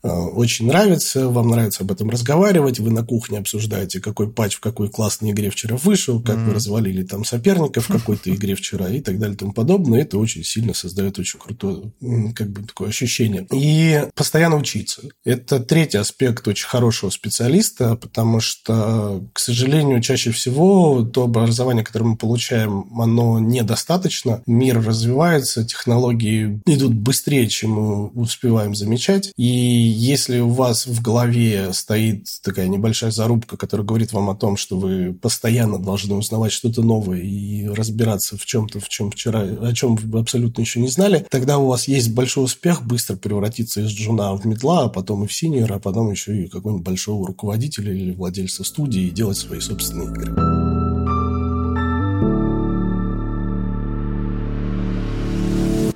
очень 0.08 0.66
нравится, 0.66 1.28
вам 1.28 1.48
нравится 1.48 1.82
об 1.82 1.92
этом 1.92 2.10
разговаривать, 2.10 2.78
вы 2.78 2.90
на 2.90 3.04
кухне 3.04 3.38
обсуждаете, 3.38 4.00
какой 4.00 4.30
патч 4.30 4.56
в 4.56 4.60
какой 4.60 4.90
классной 4.90 5.30
игре 5.30 5.50
вчера 5.50 5.76
вышел, 5.76 6.20
как 6.20 6.36
mm-hmm. 6.36 6.44
вы 6.46 6.54
развалили 6.54 7.02
там 7.02 7.24
соперников 7.24 7.88
в 7.88 7.92
какой-то 7.92 8.34
игре 8.34 8.54
вчера 8.54 8.88
и 8.88 9.00
так 9.00 9.18
далее 9.18 9.34
и 9.34 9.38
тому 9.38 9.52
подобное. 9.52 10.02
Это 10.02 10.18
очень 10.18 10.44
сильно 10.44 10.74
создает 10.74 11.18
очень 11.18 11.38
крутое 11.38 11.92
как 12.34 12.50
бы 12.50 12.62
такое 12.62 12.88
ощущение. 12.88 13.46
И 13.52 14.02
постоянно 14.14 14.56
учиться. 14.56 15.02
Это 15.24 15.60
третий 15.60 15.98
аспект 15.98 16.46
очень 16.48 16.66
хорошего 16.66 17.10
специалиста, 17.10 17.96
потому 17.96 18.40
что, 18.40 19.26
к 19.32 19.38
сожалению, 19.38 20.00
чаще 20.00 20.30
всего 20.30 21.02
то 21.02 21.24
образование, 21.24 21.84
которое 21.84 22.06
мы 22.06 22.16
получаем, 22.16 22.86
оно 23.00 23.38
недостаточно. 23.38 24.42
Мир 24.46 24.82
развивается, 24.82 25.64
технологии 25.64 26.60
идут 26.66 26.94
быстрее, 26.94 27.48
чем 27.48 27.70
мы 27.70 28.06
успеваем 28.08 28.74
замечать. 28.74 29.32
И 29.36 29.46
если 29.94 30.40
у 30.40 30.50
вас 30.50 30.86
в 30.86 31.00
голове 31.00 31.72
стоит 31.72 32.26
такая 32.42 32.68
небольшая 32.68 33.10
зарубка, 33.10 33.56
которая 33.56 33.86
говорит 33.86 34.12
вам 34.12 34.30
о 34.30 34.34
том, 34.34 34.56
что 34.56 34.78
вы 34.78 35.14
постоянно 35.14 35.78
должны 35.78 36.14
узнавать 36.14 36.52
что-то 36.52 36.82
новое 36.82 37.20
и 37.20 37.66
разбираться 37.66 38.36
в 38.36 38.44
чем-то, 38.44 38.80
в 38.80 38.88
чем 38.88 39.10
вчера, 39.10 39.40
о 39.40 39.72
чем 39.72 39.96
вы 39.96 40.18
абсолютно 40.18 40.60
еще 40.60 40.80
не 40.80 40.88
знали, 40.88 41.26
тогда 41.30 41.58
у 41.58 41.66
вас 41.68 41.88
есть 41.88 42.12
большой 42.12 42.44
успех 42.44 42.84
быстро 42.84 43.16
превратиться 43.16 43.80
из 43.80 43.88
джуна 43.88 44.34
в 44.34 44.44
медла, 44.44 44.84
а 44.84 44.88
потом 44.88 45.24
и 45.24 45.26
в 45.26 45.32
синьора, 45.32 45.76
а 45.76 45.80
потом 45.80 46.10
еще 46.10 46.44
и 46.44 46.48
какого-нибудь 46.48 46.84
большого 46.84 47.26
руководителя 47.26 47.92
или 47.92 48.12
владельца 48.12 48.64
студии 48.64 49.02
и 49.04 49.10
делать 49.10 49.38
свои 49.38 49.60
собственные 49.60 50.08
игры. 50.08 50.73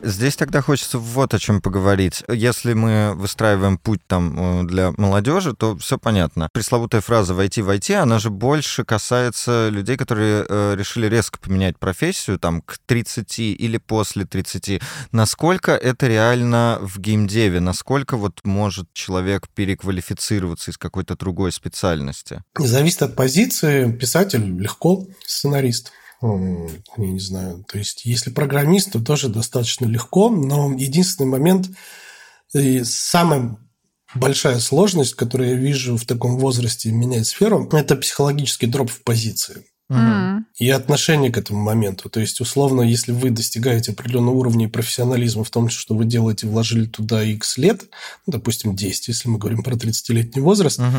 Здесь 0.08 0.36
тогда 0.36 0.62
хочется 0.62 0.98
вот 0.98 1.34
о 1.34 1.38
чем 1.38 1.60
поговорить. 1.60 2.24
Если 2.32 2.72
мы 2.72 3.12
выстраиваем 3.14 3.76
путь 3.76 4.00
там 4.06 4.62
э, 4.62 4.66
для 4.66 4.92
молодежи, 4.96 5.52
то 5.52 5.76
все 5.76 5.98
понятно. 5.98 6.48
Пресловутая 6.54 7.02
фраза 7.02 7.34
«войти, 7.34 7.60
войти», 7.60 7.92
она 7.92 8.18
же 8.18 8.30
больше 8.30 8.84
касается 8.84 9.68
людей, 9.68 9.98
которые 9.98 10.46
э, 10.48 10.74
решили 10.78 11.08
резко 11.08 11.38
поменять 11.38 11.78
профессию 11.78 12.38
там 12.38 12.62
к 12.62 12.78
30 12.86 13.38
или 13.40 13.76
после 13.76 14.24
30. 14.24 14.80
Насколько 15.12 15.72
это 15.72 16.06
реально 16.06 16.78
в 16.80 16.98
геймдеве? 16.98 17.60
Насколько 17.60 18.16
вот 18.16 18.40
может 18.44 18.90
человек 18.94 19.46
переквалифицироваться 19.54 20.70
из 20.70 20.78
какой-то 20.78 21.16
другой 21.16 21.52
специальности? 21.52 22.42
Зависит 22.56 23.02
от 23.02 23.14
позиции. 23.14 23.92
Писатель 23.92 24.58
легко, 24.58 25.06
сценарист 25.26 25.92
я 26.20 27.06
не 27.12 27.20
знаю. 27.20 27.64
То 27.68 27.78
есть, 27.78 28.04
если 28.04 28.30
программист, 28.30 28.92
то 28.92 29.00
тоже 29.00 29.28
достаточно 29.28 29.86
легко, 29.86 30.30
но 30.30 30.72
единственный 30.72 31.28
момент, 31.28 31.70
и 32.54 32.82
самая 32.84 33.56
большая 34.14 34.58
сложность, 34.58 35.14
которую 35.14 35.50
я 35.50 35.56
вижу 35.56 35.96
в 35.96 36.04
таком 36.06 36.38
возрасте 36.38 36.90
менять 36.90 37.26
сферу, 37.26 37.68
это 37.72 37.96
психологический 37.96 38.66
дроп 38.66 38.90
в 38.90 39.02
позиции. 39.02 39.64
Угу. 39.90 40.44
И 40.58 40.68
отношение 40.68 41.32
к 41.32 41.38
этому 41.38 41.62
моменту. 41.62 42.10
То 42.10 42.20
есть, 42.20 42.40
условно, 42.40 42.82
если 42.82 43.12
вы 43.12 43.30
достигаете 43.30 43.92
определенного 43.92 44.34
уровня 44.34 44.68
профессионализма 44.68 45.44
в 45.44 45.50
том, 45.50 45.70
что 45.70 45.94
вы 45.94 46.04
делаете, 46.04 46.46
вложили 46.46 46.84
туда 46.84 47.22
X 47.22 47.56
лет, 47.56 47.84
ну, 48.26 48.34
допустим, 48.34 48.76
10, 48.76 49.08
если 49.08 49.28
мы 49.28 49.38
говорим 49.38 49.62
про 49.62 49.76
30-летний 49.76 50.42
возраст, 50.42 50.78
угу. 50.78 50.98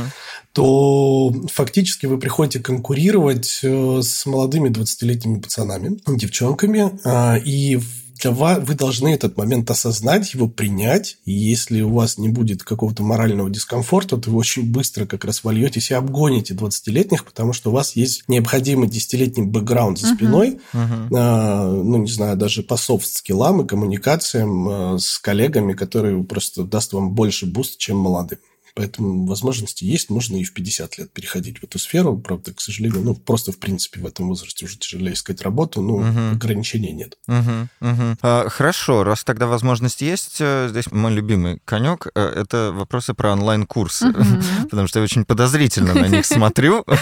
то 0.53 1.36
фактически 1.51 2.08
вы 2.08 2.17
приходите 2.17 2.60
конкурировать 2.60 3.60
э, 3.62 4.01
с 4.01 4.25
молодыми 4.25 4.69
20-летними 4.69 5.39
пацанами, 5.39 6.00
девчонками, 6.08 7.00
а, 7.03 7.38
и 7.38 7.79
для 8.21 8.31
вас, 8.31 8.59
вы 8.61 8.75
должны 8.75 9.09
этот 9.09 9.38
момент 9.38 9.69
осознать, 9.71 10.33
его 10.33 10.47
принять. 10.47 11.17
И 11.25 11.31
если 11.31 11.81
у 11.81 11.93
вас 11.93 12.17
не 12.17 12.29
будет 12.29 12.63
какого-то 12.63 13.03
морального 13.03 13.49
дискомфорта, 13.49 14.17
то 14.17 14.29
вы 14.29 14.38
очень 14.38 14.69
быстро 14.69 15.05
как 15.05 15.25
раз 15.25 15.43
вольетесь 15.43 15.91
и 15.91 15.93
обгоните 15.93 16.53
20-летних, 16.53 17.25
потому 17.25 17.53
что 17.53 17.69
у 17.69 17.73
вас 17.73 17.95
есть 17.95 18.23
необходимый 18.27 18.89
10-летний 18.89 19.43
бэкграунд 19.43 19.97
за 19.97 20.13
спиной, 20.13 20.59
uh-huh. 20.73 21.09
Uh-huh. 21.09 21.83
ну, 21.83 21.97
не 21.97 22.11
знаю, 22.11 22.38
даже 22.38 22.63
по 22.63 22.77
soft 22.77 23.05
skill 23.05 23.40
-ам 23.40 23.62
и 23.61 23.67
коммуникациям 23.67 24.67
а, 24.69 24.99
с 24.99 25.19
коллегами, 25.19 25.73
которые 25.73 26.23
просто 26.23 26.63
даст 26.63 26.93
вам 26.93 27.11
больше 27.11 27.45
boost, 27.45 27.77
чем 27.77 27.97
молодым. 27.97 28.39
Поэтому 28.79 29.25
возможности 29.25 29.83
есть, 29.83 30.09
можно 30.09 30.38
и 30.38 30.45
в 30.45 30.53
50 30.53 31.00
лет 31.00 31.12
переходить 31.12 31.59
в 31.59 31.65
эту 31.65 31.77
сферу. 31.77 32.17
Правда, 32.17 32.53
к 32.53 32.62
сожалению, 32.62 33.01
ну, 33.01 33.13
просто, 33.13 33.51
в 33.51 33.57
принципе, 33.57 34.00
в 34.00 34.05
этом 34.05 34.29
возрасте 34.29 34.63
уже 34.63 34.77
тяжелее 34.77 35.15
искать 35.15 35.41
работу, 35.41 35.81
но 35.81 35.95
угу. 35.95 36.19
ограничений 36.31 36.93
нет. 36.93 37.17
Угу, 37.27 37.67
угу. 37.81 38.17
А, 38.21 38.48
хорошо, 38.48 39.03
раз 39.03 39.25
тогда 39.25 39.48
возможность 39.48 40.00
есть, 40.00 40.38
э, 40.39 40.67
здесь 40.69 40.89
мой 40.93 41.12
любимый 41.12 41.59
конек 41.65 42.07
э,– 42.15 42.21
это 42.38 42.71
вопросы 42.74 43.13
про 43.13 43.33
онлайн-курсы, 43.33 44.12
угу. 44.12 44.24
потому 44.69 44.88
что 44.88 45.00
я 45.00 45.03
очень 45.03 45.25
подозрительно 45.25 45.93
на 45.93 46.07
них 46.07 46.25
смотрю. 46.25 46.86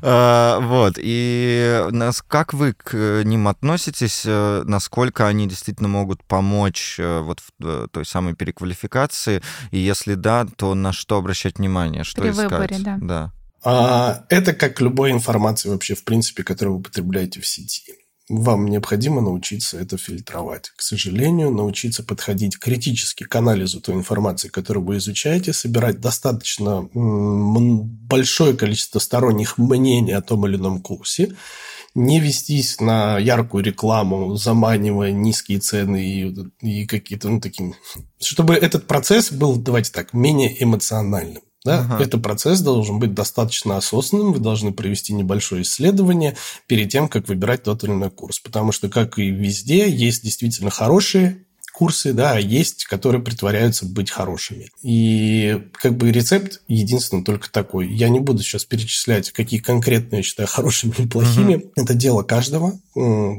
А, 0.00 0.60
вот, 0.60 0.94
и 0.96 1.84
как 2.28 2.54
вы 2.54 2.72
к 2.72 3.24
ним 3.24 3.48
относитесь, 3.48 4.22
э, 4.24 4.62
насколько 4.64 5.26
они 5.26 5.48
действительно 5.48 5.88
могут 5.88 6.22
помочь 6.22 7.00
вот 7.00 7.40
в 7.40 7.88
той 7.88 8.06
самой 8.06 8.34
переквалификации, 8.34 9.42
и 9.72 9.78
если 9.78 10.14
да, 10.14 10.46
то 10.56 10.74
на 10.74 10.92
что 10.92 11.07
обращать 11.16 11.58
внимание, 11.58 12.04
что 12.04 12.22
При 12.22 12.30
искать. 12.30 12.50
Выборе, 12.50 12.76
да. 12.78 12.98
да. 13.00 13.32
А, 13.62 14.24
это 14.28 14.52
как 14.52 14.80
любой 14.80 15.10
информации 15.10 15.68
вообще, 15.68 15.94
в 15.94 16.04
принципе, 16.04 16.44
которую 16.44 16.76
вы 16.76 16.82
потребляете 16.82 17.40
в 17.40 17.46
сети. 17.46 17.94
Вам 18.28 18.68
необходимо 18.68 19.22
научиться 19.22 19.80
это 19.80 19.96
фильтровать. 19.96 20.70
К 20.76 20.82
сожалению, 20.82 21.50
научиться 21.50 22.02
подходить 22.02 22.58
критически 22.58 23.24
к 23.24 23.34
анализу 23.34 23.80
той 23.80 23.94
информации, 23.94 24.48
которую 24.48 24.84
вы 24.84 24.98
изучаете, 24.98 25.54
собирать 25.54 26.00
достаточно 26.00 26.88
большое 26.92 28.54
количество 28.54 28.98
сторонних 28.98 29.56
мнений 29.56 30.12
о 30.12 30.20
том 30.20 30.46
или 30.46 30.56
ином 30.56 30.82
курсе, 30.82 31.34
не 31.98 32.20
вестись 32.20 32.80
на 32.80 33.18
яркую 33.18 33.64
рекламу, 33.64 34.36
заманивая 34.36 35.10
низкие 35.10 35.58
цены 35.58 36.04
и, 36.04 36.34
и 36.60 36.86
какие-то, 36.86 37.28
ну, 37.28 37.40
таким... 37.40 37.74
Чтобы 38.20 38.54
этот 38.54 38.86
процесс 38.86 39.32
был, 39.32 39.56
давайте 39.56 39.90
так, 39.90 40.12
менее 40.12 40.62
эмоциональным. 40.62 41.42
Да? 41.64 41.80
Ага. 41.80 42.04
Этот 42.04 42.22
процесс 42.22 42.60
должен 42.60 43.00
быть 43.00 43.14
достаточно 43.14 43.76
осознанным, 43.76 44.32
вы 44.32 44.38
должны 44.38 44.72
провести 44.72 45.12
небольшое 45.12 45.62
исследование 45.62 46.36
перед 46.68 46.88
тем, 46.88 47.08
как 47.08 47.26
выбирать 47.26 47.64
тот 47.64 47.82
или 47.82 47.90
иной 47.90 48.10
курс. 48.10 48.38
Потому 48.38 48.70
что, 48.70 48.88
как 48.88 49.18
и 49.18 49.30
везде, 49.30 49.90
есть 49.90 50.22
действительно 50.22 50.70
хорошие 50.70 51.46
курсы, 51.78 52.12
да, 52.12 52.38
есть, 52.38 52.86
которые 52.86 53.22
притворяются 53.22 53.86
быть 53.86 54.10
хорошими. 54.10 54.68
И 54.82 55.62
как 55.72 55.96
бы 55.96 56.10
рецепт 56.10 56.60
единственный 56.66 57.22
только 57.22 57.48
такой. 57.52 57.88
Я 57.88 58.08
не 58.08 58.18
буду 58.18 58.42
сейчас 58.42 58.64
перечислять, 58.64 59.30
какие 59.30 59.60
конкретно 59.60 60.16
я 60.16 60.22
считаю 60.24 60.48
хорошими 60.48 60.92
или 60.98 61.06
плохими. 61.06 61.54
Угу. 61.54 61.72
Это 61.76 61.94
дело 61.94 62.24
каждого. 62.24 62.80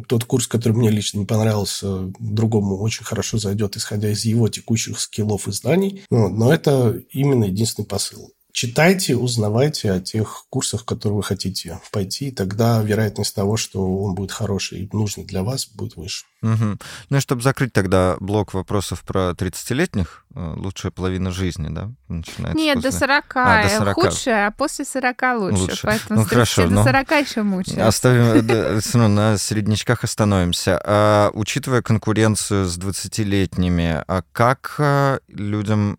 Тот 0.08 0.24
курс, 0.24 0.48
который 0.48 0.72
мне 0.72 0.90
лично 0.90 1.20
не 1.20 1.26
понравился, 1.26 2.14
другому 2.18 2.78
очень 2.78 3.04
хорошо 3.04 3.38
зайдет, 3.40 3.76
исходя 3.76 4.10
из 4.10 4.24
его 4.24 4.48
текущих 4.48 5.02
скиллов 5.02 5.50
и 5.50 5.52
знаний. 5.52 6.04
Но 6.10 6.54
это 6.54 7.02
именно 7.12 7.44
единственный 7.44 7.86
посыл. 7.86 8.32
Читайте, 8.52 9.16
узнавайте 9.16 9.92
о 9.92 10.00
тех 10.00 10.46
курсах, 10.50 10.84
которые 10.84 11.18
вы 11.18 11.24
хотите 11.24 11.80
пойти, 11.92 12.30
и 12.30 12.32
тогда 12.32 12.82
вероятность 12.82 13.36
того, 13.36 13.58
что 13.58 14.04
он 14.04 14.16
будет 14.16 14.32
хороший 14.32 14.80
и 14.80 14.90
нужный 14.92 15.24
для 15.24 15.44
вас, 15.44 15.68
будет 15.68 15.96
выше. 15.96 16.26
Угу. 16.42 16.78
Ну 17.10 17.18
и 17.18 17.20
чтобы 17.20 17.42
закрыть 17.42 17.74
тогда 17.74 18.18
блок 18.20 18.54
вопросов 18.54 19.04
про 19.04 19.32
30-летних, 19.32 20.26
э, 20.29 20.29
лучшая 20.36 20.92
половина 20.92 21.32
жизни, 21.32 21.68
да, 21.70 21.92
начинается? 22.08 22.58
Нет, 22.58 22.76
после... 22.76 22.92
до 22.92 22.98
40. 22.98 23.26
А, 23.36 23.64
до 23.64 23.70
40. 23.70 23.96
Худшая, 23.96 24.48
а 24.48 24.52
после 24.52 24.86
40 24.86 25.22
лучше. 25.40 25.62
лучше. 25.62 25.80
Поэтому 25.84 26.20
ну, 26.20 26.26
хорошо, 26.26 26.68
до 26.68 26.84
40 26.84 27.12
еще 27.12 27.44
мучается. 27.44 27.88
Оставим, 27.88 28.48
равно 28.94 29.08
на 29.08 29.38
среднячках 29.38 30.04
остановимся. 30.04 30.80
А, 30.84 31.32
учитывая 31.34 31.82
конкуренцию 31.82 32.66
с 32.66 32.78
20-летними, 32.78 34.04
а 34.08 34.24
как 34.32 34.76
э, 34.78 35.20
людям 35.28 35.98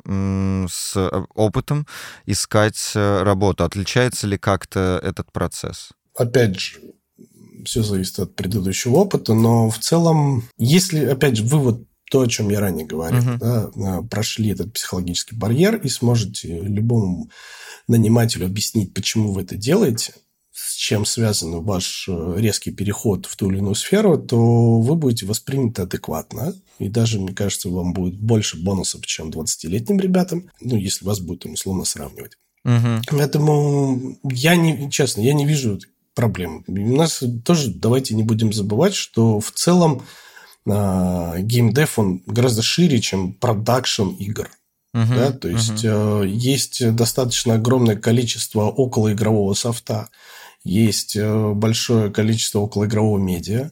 с 0.71 0.97
э, 0.97 1.25
опытом 1.35 1.87
искать 2.27 2.93
работу? 2.95 3.65
Отличается 3.65 4.27
ли 4.27 4.39
как-то 4.39 5.01
этот 5.03 5.33
процесс? 5.33 5.91
Опять 6.17 6.59
же, 6.59 6.79
все 7.65 7.83
зависит 7.83 8.19
от 8.19 8.35
предыдущего 8.35 8.97
опыта, 8.97 9.35
но 9.35 9.71
в 9.71 9.79
целом, 9.79 10.45
если, 10.57 11.05
опять 11.05 11.37
же, 11.37 11.45
вы 11.45 11.59
вот 11.59 11.83
то, 12.11 12.23
о 12.23 12.27
чем 12.27 12.51
я 12.51 12.59
ранее 12.59 12.85
говорил, 12.85 13.21
uh-huh. 13.21 13.39
да, 13.39 13.71
а, 13.77 14.03
прошли 14.03 14.51
этот 14.51 14.73
психологический 14.73 15.37
барьер 15.37 15.77
и 15.77 15.89
сможете 15.89 16.61
любому 16.61 17.31
нанимателю 17.87 18.47
объяснить, 18.47 18.93
почему 18.93 19.33
вы 19.33 19.43
это 19.43 19.57
делаете, 19.57 20.15
с 20.53 20.75
чем 20.75 21.05
связан 21.05 21.63
ваш 21.63 22.09
э, 22.09 22.35
резкий 22.37 22.73
переход 22.73 23.27
в 23.27 23.37
ту 23.37 23.49
или 23.51 23.59
иную 23.59 23.77
сферу, 23.77 24.19
то 24.19 24.81
вы 24.81 24.97
будете 24.97 25.25
восприняты 25.25 25.83
адекватно. 25.83 26.53
И 26.81 26.89
даже, 26.89 27.21
мне 27.21 27.33
кажется, 27.33 27.69
вам 27.69 27.93
будет 27.93 28.19
больше 28.19 28.61
бонусов, 28.61 29.07
чем 29.07 29.31
20-летним 29.31 30.01
ребятам, 30.01 30.51
ну, 30.61 30.77
если 30.77 31.05
вас 31.05 31.21
будет, 31.21 31.47
условно, 31.47 31.85
сравнивать. 31.85 32.33
Угу. 32.65 33.03
Поэтому 33.11 34.19
я 34.25 34.57
не, 34.57 34.91
честно, 34.91 35.21
я 35.21 35.33
не 35.33 35.47
вижу 35.47 35.79
проблем. 36.15 36.65
У 36.67 36.97
нас 36.97 37.23
тоже 37.45 37.73
давайте 37.73 38.17
не 38.17 38.25
будем 38.25 38.53
забывать, 38.53 38.95
что 38.95 39.39
в 39.39 39.53
целом 39.53 40.03
э, 40.03 40.30
геймдев 40.67 41.99
он 41.99 42.23
гораздо 42.27 42.63
шире, 42.63 43.01
чем 43.01 43.33
продакшн 43.33 44.09
игр. 44.19 44.51
Uh-huh, 44.95 45.15
да? 45.15 45.33
То 45.33 45.49
есть 45.49 45.85
uh-huh. 45.85 46.27
есть 46.27 46.95
достаточно 46.95 47.55
огромное 47.55 47.97
количество 47.97 48.65
околоигрового 48.65 49.55
софта, 49.55 50.09
есть 50.65 51.17
э, 51.17 51.53
большое 51.53 52.11
количество 52.11 52.59
околоигрового 52.59 53.19
медиа, 53.19 53.71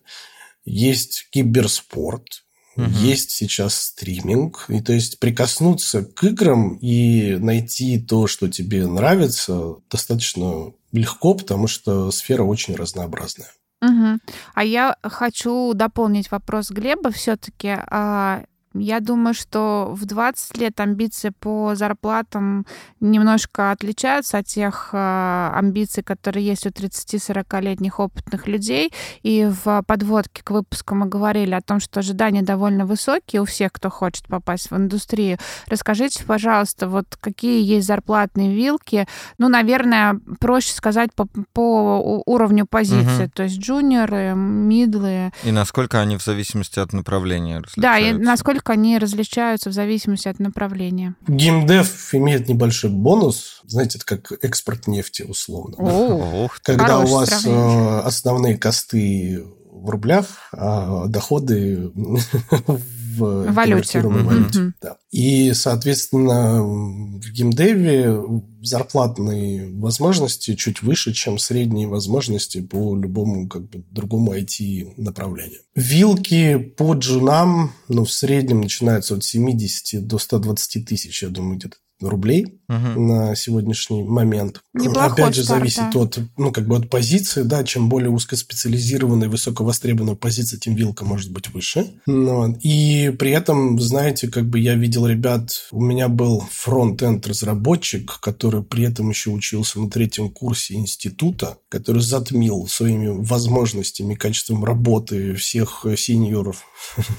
есть 0.64 1.26
киберспорт, 1.30 2.44
uh-huh. 2.76 2.88
есть 3.02 3.32
сейчас 3.32 3.74
стриминг. 3.74 4.66
И 4.68 4.80
то 4.80 4.92
есть 4.92 5.18
прикоснуться 5.18 6.04
к 6.04 6.22
играм 6.24 6.76
и 6.76 7.36
найти 7.36 7.98
то, 7.98 8.26
что 8.26 8.48
тебе 8.48 8.86
нравится, 8.86 9.76
достаточно 9.90 10.72
легко, 10.92 11.34
потому 11.34 11.66
что 11.66 12.10
сфера 12.12 12.44
очень 12.44 12.76
разнообразная. 12.76 13.50
Угу. 13.82 14.18
А 14.54 14.64
я 14.64 14.96
хочу 15.02 15.74
дополнить 15.74 16.30
вопрос 16.30 16.70
Глеба 16.70 17.10
все-таки. 17.10 17.76
А 17.90 18.42
я 18.74 19.00
думаю, 19.00 19.34
что 19.34 19.88
в 19.92 20.04
20 20.04 20.56
лет 20.58 20.78
амбиции 20.80 21.32
по 21.38 21.74
зарплатам 21.74 22.66
немножко 23.00 23.70
отличаются 23.70 24.38
от 24.38 24.46
тех 24.46 24.90
э, 24.92 25.50
амбиций, 25.54 26.02
которые 26.02 26.44
есть 26.46 26.66
у 26.66 26.70
30-40-летних 26.70 27.98
опытных 27.98 28.46
людей. 28.46 28.92
И 29.22 29.46
в 29.46 29.82
подводке 29.86 30.42
к 30.42 30.50
выпуску 30.50 30.94
мы 30.94 31.06
говорили 31.06 31.54
о 31.54 31.62
том, 31.62 31.80
что 31.80 32.00
ожидания 32.00 32.42
довольно 32.42 32.84
высокие 32.84 33.42
у 33.42 33.44
всех, 33.46 33.72
кто 33.72 33.90
хочет 33.90 34.26
попасть 34.26 34.70
в 34.70 34.76
индустрию. 34.76 35.38
Расскажите, 35.66 36.24
пожалуйста, 36.24 36.88
вот 36.88 37.16
какие 37.20 37.64
есть 37.64 37.86
зарплатные 37.86 38.54
вилки? 38.54 39.06
Ну, 39.38 39.48
наверное, 39.48 40.20
проще 40.40 40.72
сказать 40.72 41.14
по, 41.14 41.26
по 41.52 42.22
уровню 42.26 42.66
позиции. 42.66 43.24
Угу. 43.24 43.32
То 43.34 43.42
есть 43.44 43.58
джуниоры, 43.58 44.34
мидлы. 44.34 45.32
И 45.44 45.52
насколько 45.52 46.00
они 46.00 46.16
в 46.16 46.22
зависимости 46.22 46.78
от 46.78 46.92
направления 46.92 47.62
Да, 47.76 47.98
и 47.98 48.12
насколько 48.12 48.57
насколько 48.58 48.72
они 48.72 48.98
различаются 48.98 49.70
в 49.70 49.72
зависимости 49.72 50.28
от 50.28 50.40
направления? 50.40 51.14
Геймдев 51.26 52.14
имеет 52.14 52.48
небольшой 52.48 52.90
бонус. 52.90 53.62
Знаете, 53.66 53.98
это 53.98 54.06
как 54.06 54.32
экспорт 54.42 54.86
нефти, 54.86 55.22
условно. 55.22 55.76
О, 55.78 56.48
да? 56.48 56.50
Когда 56.62 56.98
у 56.98 57.06
вас 57.06 57.28
сравнение. 57.28 57.88
Э, 57.88 58.00
основные 58.00 58.58
косты 58.58 59.44
в 59.70 59.90
рублях, 59.90 60.26
а 60.52 61.06
доходы 61.06 61.92
в 63.24 63.52
валюте. 63.52 64.00
валюте. 64.00 64.58
Mm-hmm. 64.58 64.72
Да. 64.82 64.96
И, 65.10 65.52
соответственно, 65.54 66.62
в 66.62 67.30
геймдеве 67.32 68.20
зарплатные 68.62 69.70
возможности 69.72 70.54
чуть 70.54 70.82
выше, 70.82 71.12
чем 71.12 71.38
средние 71.38 71.88
возможности 71.88 72.60
по 72.60 72.96
любому 72.96 73.48
как 73.48 73.68
бы, 73.68 73.84
другому 73.90 74.34
IT-направлению. 74.34 75.60
Вилки 75.74 76.56
по 76.56 76.94
джунам 76.94 77.72
ну, 77.88 78.04
в 78.04 78.12
среднем 78.12 78.60
начинаются 78.60 79.14
от 79.14 79.24
70 79.24 80.06
до 80.06 80.18
120 80.18 80.86
тысяч, 80.86 81.22
я 81.22 81.28
думаю, 81.28 81.58
где-то 81.58 81.76
рублей 82.00 82.60
угу. 82.68 83.00
на 83.00 83.34
сегодняшний 83.34 84.02
момент. 84.02 84.62
Неплохой 84.74 85.24
Опять 85.24 85.34
же, 85.34 85.44
старт, 85.44 85.60
зависит 85.60 85.84
да. 85.92 86.00
от, 86.00 86.18
ну, 86.36 86.52
как 86.52 86.66
бы 86.66 86.76
от 86.76 86.90
позиции, 86.90 87.42
да, 87.42 87.64
чем 87.64 87.88
более 87.88 88.10
узкоспециализированная, 88.10 89.28
высоковостребованная 89.28 90.14
позиция, 90.14 90.60
тем 90.60 90.74
вилка 90.74 91.04
может 91.04 91.32
быть 91.32 91.48
выше. 91.48 91.92
Ну, 92.06 92.56
и 92.62 93.10
при 93.18 93.32
этом, 93.32 93.80
знаете, 93.80 94.28
как 94.28 94.48
бы 94.48 94.58
я 94.58 94.74
видел 94.74 95.06
ребят, 95.06 95.68
у 95.72 95.80
меня 95.80 96.08
был 96.08 96.44
фронт-энд 96.50 97.26
разработчик, 97.26 98.20
который 98.20 98.62
при 98.62 98.84
этом 98.84 99.10
еще 99.10 99.30
учился 99.30 99.80
на 99.80 99.90
третьем 99.90 100.30
курсе 100.30 100.74
института, 100.74 101.58
который 101.68 102.02
затмил 102.02 102.66
своими 102.68 103.08
возможностями, 103.08 104.14
качеством 104.14 104.64
работы 104.64 105.34
всех 105.34 105.86
сеньоров 105.96 106.64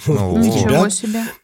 ну, 0.06 0.38
ребят. 0.44 0.94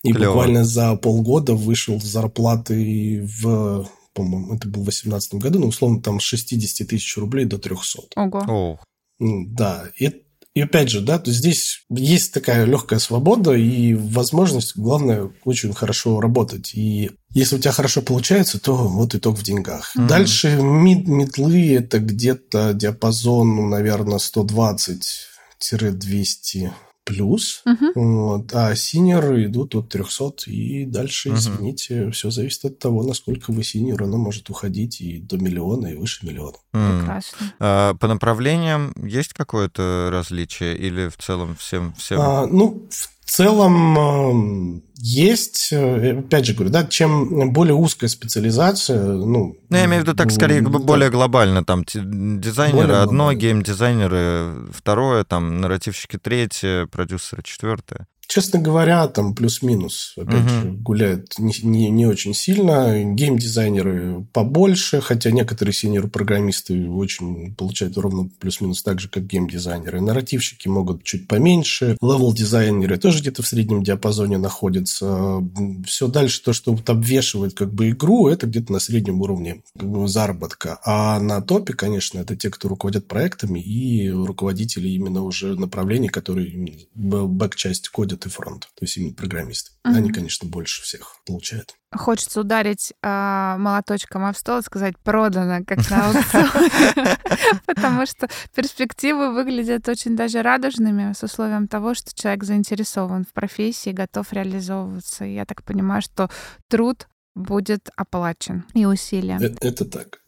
И 0.04 0.14
буквально 0.14 0.64
за 0.64 0.96
полгода 0.96 1.54
вышел 1.54 2.00
с 2.00 2.04
зарплаты 2.04 3.25
в 3.26 3.90
по-моему, 4.16 4.56
это 4.56 4.68
был 4.70 4.82
в 4.82 4.86
2018 4.86 5.36
году, 5.36 5.60
но 5.60 5.68
условно 5.68 6.02
там 6.02 6.20
с 6.20 6.24
60 6.24 6.88
тысяч 6.88 7.16
рублей 7.18 7.46
до 7.46 7.60
300. 7.60 8.02
Ого. 8.16 8.80
Да, 9.20 9.84
и, 10.00 10.24
и 10.54 10.62
опять 10.62 10.90
же, 10.90 11.02
да, 11.02 11.20
то 11.20 11.32
здесь 11.32 11.84
есть 11.90 12.34
такая 12.34 12.64
легкая 12.66 13.00
свобода 13.00 13.54
и 13.54 13.94
возможность, 13.94 14.78
главное, 14.78 15.34
очень 15.44 15.74
хорошо 15.74 16.22
работать. 16.22 16.74
И 16.74 17.12
если 17.32 17.58
у 17.58 17.60
тебя 17.60 17.74
хорошо 17.74 18.02
получается, 18.02 18.58
то 18.58 18.88
вот 18.88 19.14
итог 19.16 19.38
в 19.38 19.44
деньгах. 19.44 19.94
Mm-hmm. 19.96 20.08
Дальше 20.08 20.62
mid, 20.62 21.10
middle 21.10 21.59
-ы 21.59 21.76
это 21.76 22.00
где-то 22.00 22.72
диапазон, 22.74 23.58
ну, 23.58 23.68
наверное, 23.68 24.20
120-200 24.20 26.72
плюс, 27.06 27.64
вот, 27.94 28.54
а 28.54 28.76
senior 28.76 29.28
-ы 29.28 29.46
идут 29.46 29.76
от 29.76 29.90
300 29.90 30.34
и 30.48 30.86
дальше, 30.86 31.30
uh-huh. 31.30 31.36
извините, 31.36 32.12
все 32.12 32.32
зависит 32.32 32.66
от 32.66 32.80
того, 32.80 33.04
насколько 33.04 33.52
вы 33.52 33.64
senior, 33.64 34.04
оно 34.04 34.18
может 34.18 34.50
уходить 34.50 35.00
и 35.00 35.20
до 35.20 35.38
миллиона, 35.38 35.88
и 35.88 35.96
выше 35.96 36.26
миллиона. 36.26 36.58
Mm. 36.74 37.00
Прекрасно. 37.00 37.54
А, 37.60 37.94
по 37.94 38.08
направлениям 38.08 38.94
есть 39.02 39.34
какое-то 39.34 40.10
различие 40.12 40.76
или 40.76 41.08
в 41.08 41.18
целом 41.18 41.56
всем... 41.56 41.94
всем... 41.94 42.20
А, 42.20 42.48
ну, 42.48 42.88
в 42.90 43.15
в 43.26 43.32
целом 43.32 44.84
есть, 44.98 45.70
э, 45.72 46.20
опять 46.20 46.46
же 46.46 46.54
говорю, 46.54 46.72
да, 46.72 46.86
чем 46.86 47.52
более 47.52 47.74
узкая 47.74 48.08
специализация, 48.08 49.02
ну... 49.02 49.58
Ну, 49.68 49.78
я 49.78 49.86
имею 49.86 50.04
в 50.04 50.06
виду 50.06 50.16
так, 50.16 50.32
скорее, 50.32 50.62
да, 50.62 50.70
более 50.70 51.10
глобально, 51.10 51.66
там, 51.66 51.84
дизайнеры 51.86 52.88
более 52.88 53.02
одно, 53.02 53.34
гейм-дизайнеры 53.34 54.72
второе, 54.72 55.24
там, 55.24 55.60
нарративщики 55.60 56.18
третье, 56.18 56.86
продюсеры 56.86 57.42
четвертое. 57.44 58.08
Честно 58.28 58.60
говоря, 58.60 59.08
там 59.08 59.36
плюс-минус, 59.36 60.14
опять 60.18 60.42
угу. 60.42 60.50
же, 60.50 60.72
гуляет 60.72 61.38
не, 61.38 61.54
не, 61.64 61.90
не 61.90 62.06
очень 62.06 62.34
сильно. 62.34 63.04
Гейм-дизайнеры 63.04 64.26
побольше, 64.34 65.02
хотя 65.02 65.32
некоторые 65.32 65.74
синьор-программисты 65.74 66.90
очень 66.90 67.56
получают 67.56 67.98
ровно 67.98 68.30
плюс-минус 68.40 68.84
так 68.84 69.00
же, 69.00 69.10
как 69.10 69.24
гейм-дизайнеры. 69.24 70.02
Нарративщики 70.02 70.68
могут 70.68 71.04
чуть 71.04 71.28
поменьше. 71.28 71.98
Левел-дизайнеры 72.02 72.98
тоже 72.98 73.20
где-то 73.22 73.44
в 73.44 73.48
среднем 73.48 73.84
диапазоне 73.84 74.38
находятся. 74.38 75.44
Все 75.86 76.08
дальше, 76.08 76.42
то, 76.44 76.54
что 76.54 76.74
вот 76.74 76.90
обвешивает 76.90 77.54
как 77.54 77.74
бы 77.74 77.90
игру, 77.90 78.28
это 78.28 78.48
где-то 78.48 78.72
на 78.72 78.80
среднем 78.80 79.22
уровне 79.22 79.62
заработка. 80.06 80.80
А 80.84 81.20
на 81.20 81.42
топе, 81.42 81.74
конечно, 81.74 82.20
это 82.20 82.36
те, 82.36 82.50
кто 82.50 82.68
руководят 82.68 83.08
проектами 83.08 83.60
и 83.60 84.10
руководители 84.10 84.90
именно 84.90 85.24
уже 85.24 85.56
направлений, 85.56 86.10
которые 86.10 86.88
бэк-часть 86.96 87.90
кодят 87.90 88.15
audit 88.16 88.28
и 88.28 88.30
фронт, 88.30 88.62
то 88.76 88.84
есть 88.84 88.98
именно 88.98 89.14
программисты. 89.14 89.72
Uh-huh. 89.86 89.96
Они, 89.96 90.12
конечно, 90.12 90.48
больше 90.48 90.82
всех 90.84 91.16
получают. 91.26 91.76
Хочется 91.94 92.42
ударить 92.42 92.94
э, 93.02 93.56
молоточком 93.58 94.26
об 94.26 94.36
стол 94.36 94.60
и 94.60 94.64
сказать 94.64 94.98
«продано», 95.00 95.64
как 95.66 95.90
на 95.90 96.12
потому 97.66 98.06
что 98.06 98.28
перспективы 98.54 99.34
выглядят 99.34 99.88
очень 99.88 100.16
даже 100.16 100.42
радужными 100.42 101.14
с 101.14 101.24
условием 101.24 101.68
того, 101.68 101.94
что 101.94 102.14
человек 102.14 102.44
заинтересован 102.44 103.26
в 103.26 103.34
профессии, 103.34 103.92
готов 103.92 104.32
реализовываться. 104.34 105.26
Я 105.26 105.46
так 105.46 105.64
понимаю, 105.64 106.02
что 106.02 106.30
труд 106.68 107.08
будет 107.34 107.90
оплачен 107.96 108.66
и 108.74 108.86
усилия. 108.86 109.38
Это, 109.42 109.68
это 109.68 109.86
так. 109.86 110.20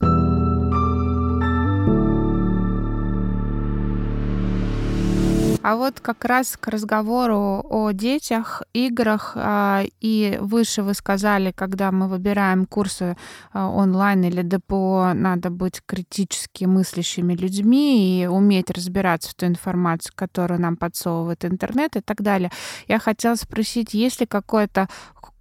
А 5.68 5.76
вот 5.76 6.00
как 6.00 6.24
раз 6.24 6.56
к 6.56 6.70
разговору 6.70 7.62
о 7.70 7.92
детях, 7.92 8.64
играх, 8.72 9.34
а, 9.36 9.84
и 10.00 10.38
выше 10.40 10.82
вы 10.82 10.94
сказали, 10.94 11.52
когда 11.52 11.92
мы 11.92 12.08
выбираем 12.08 12.66
курсы 12.66 13.18
а, 13.52 13.68
онлайн 13.70 14.24
или 14.24 14.44
ДПО, 14.44 15.12
надо 15.14 15.50
быть 15.50 15.82
критически 15.86 16.64
мыслящими 16.64 17.34
людьми 17.34 18.24
и 18.24 18.28
уметь 18.28 18.72
разбираться 18.72 19.32
в 19.32 19.36
той 19.36 19.50
информации, 19.50 20.14
которую 20.16 20.62
нам 20.62 20.78
подсовывает 20.78 21.44
интернет 21.44 21.98
и 21.98 22.00
так 22.00 22.22
далее. 22.22 22.50
Я 22.88 22.98
хотела 22.98 23.36
спросить, 23.36 23.94
есть 23.94 24.22
ли 24.22 24.26
какое-то 24.26 24.88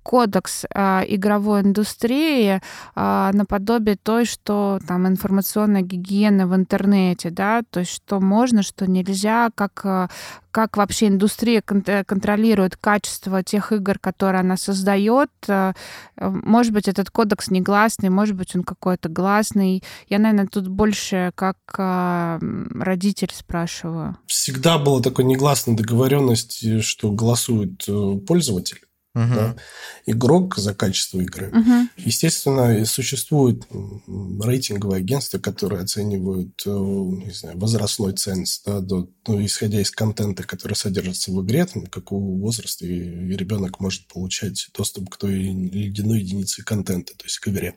кодекс 0.06 0.64
э, 0.72 1.02
игровой 1.08 1.62
индустрии 1.62 2.60
э, 2.94 3.30
наподобие 3.32 3.96
той, 4.00 4.24
что 4.24 4.78
там 4.86 5.08
информационная 5.08 5.82
гигиена 5.82 6.46
в 6.46 6.54
интернете, 6.54 7.30
да, 7.30 7.62
то 7.68 7.80
есть 7.80 7.92
что 7.92 8.20
можно, 8.20 8.62
что 8.62 8.88
нельзя, 8.88 9.50
как, 9.52 9.80
э, 9.84 10.06
как 10.52 10.76
вообще 10.76 11.08
индустрия 11.08 11.60
кон- 11.60 11.82
контролирует 12.06 12.76
качество 12.76 13.42
тех 13.42 13.72
игр, 13.72 13.98
которые 13.98 14.42
она 14.42 14.56
создает. 14.56 15.30
Э, 15.48 15.72
может 16.20 16.72
быть, 16.72 16.86
этот 16.86 17.10
кодекс 17.10 17.50
негласный, 17.50 18.08
может 18.08 18.36
быть, 18.36 18.54
он 18.54 18.62
какой-то 18.62 19.08
гласный. 19.08 19.82
Я, 20.08 20.20
наверное, 20.20 20.46
тут 20.46 20.68
больше 20.68 21.32
как 21.34 21.56
э, 21.76 22.38
родитель 22.80 23.32
спрашиваю. 23.34 24.16
Всегда 24.26 24.78
была 24.78 25.02
такой 25.02 25.24
негласная 25.24 25.74
договоренность, 25.74 26.82
что 26.84 27.10
голосует 27.10 27.82
э, 27.88 28.18
пользователь 28.24 28.85
uh-huh. 29.16 29.34
да, 29.34 29.56
игрок 30.04 30.56
за 30.56 30.74
качество 30.74 31.18
игры. 31.18 31.50
Uh-huh. 31.50 31.86
Естественно, 31.96 32.84
существует 32.84 33.66
рейтинговые 34.06 34.98
агентства, 34.98 35.38
которые 35.38 35.82
оценивают 35.82 36.62
э, 36.66 36.70
не 36.70 37.32
знаю, 37.32 37.58
возрастной 37.58 38.12
ценз, 38.12 38.62
да, 38.64 38.80
до, 38.80 39.08
ну, 39.26 39.44
исходя 39.44 39.80
из 39.80 39.90
контента, 39.90 40.42
который 40.42 40.74
содержится 40.74 41.32
в 41.32 41.44
игре, 41.44 41.64
там, 41.66 41.86
какого 41.86 42.38
возраста 42.38 42.86
и, 42.86 42.92
и 42.92 43.36
ребенок 43.36 43.80
может 43.80 44.06
получать 44.08 44.68
доступ 44.76 45.10
к 45.10 45.16
той 45.16 45.32
ледяной 45.32 46.20
единице 46.20 46.62
контента, 46.62 47.16
то 47.16 47.24
есть 47.24 47.38
к 47.38 47.48
игре 47.48 47.76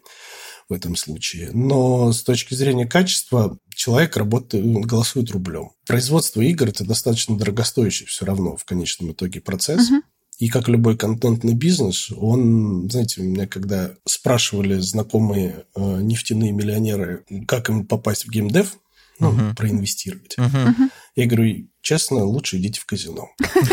в 0.68 0.74
этом 0.74 0.96
случае. 0.96 1.52
Но 1.54 2.12
с 2.12 2.24
точки 2.24 2.54
зрения 2.54 2.86
качества 2.86 3.58
человек 3.74 4.18
работает, 4.18 4.66
голосует 4.86 5.32
рублем. 5.32 5.72
Производство 5.88 6.42
игр– 6.42 6.68
это 6.70 6.86
достаточно 6.86 7.38
дорогостоящий 7.38 8.06
все 8.06 8.26
равно 8.26 8.58
в 8.58 8.66
конечном 8.66 9.14
итоге 9.14 9.42
процесс. 9.42 9.90
Uh-huh. 9.90 10.02
И 10.40 10.48
как 10.48 10.70
любой 10.70 10.98
контентный 10.98 11.54
бизнес, 11.54 12.12
он, 12.16 12.90
знаете, 12.90 13.22
у 13.22 13.26
меня 13.26 13.46
когда 13.46 13.92
спрашивали 14.06 14.80
знакомые 14.80 15.66
э, 15.76 16.02
нефтяные 16.02 16.54
миллионеры, 16.54 17.26
как 17.46 17.70
им 17.70 17.86
попасть 17.86 18.26
в 18.26 18.30
геймдев, 18.30 18.78
ну, 19.20 19.34
uh-huh. 19.34 19.56
проинвестировать. 19.56 20.38
Uh-huh. 20.38 20.74
Я 21.18 21.26
говорю, 21.26 21.68
честно, 21.82 22.24
лучше 22.24 22.58
идите 22.58 22.80
в 22.80 22.86
казино. 22.86 23.28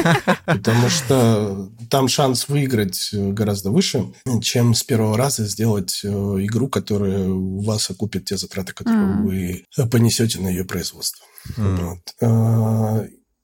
Потому 0.45 0.89
что 0.89 1.71
там 1.89 2.09
шанс 2.09 2.49
выиграть 2.49 3.11
гораздо 3.13 3.71
выше, 3.71 4.13
чем 4.43 4.75
с 4.75 4.83
первого 4.83 5.17
раза 5.17 5.47
сделать 5.47 6.01
э, 6.03 6.09
игру, 6.09 6.69
которая 6.69 7.29
у 7.29 7.61
вас 7.61 7.89
окупит 7.91 8.25
те 8.25 8.37
затраты, 8.37 8.73
которые 8.73 9.23
вы 9.77 9.89
понесете 9.89 10.41
на 10.41 10.49
ее 10.49 10.65
производство. 10.65 11.25
Вот. 11.57 12.01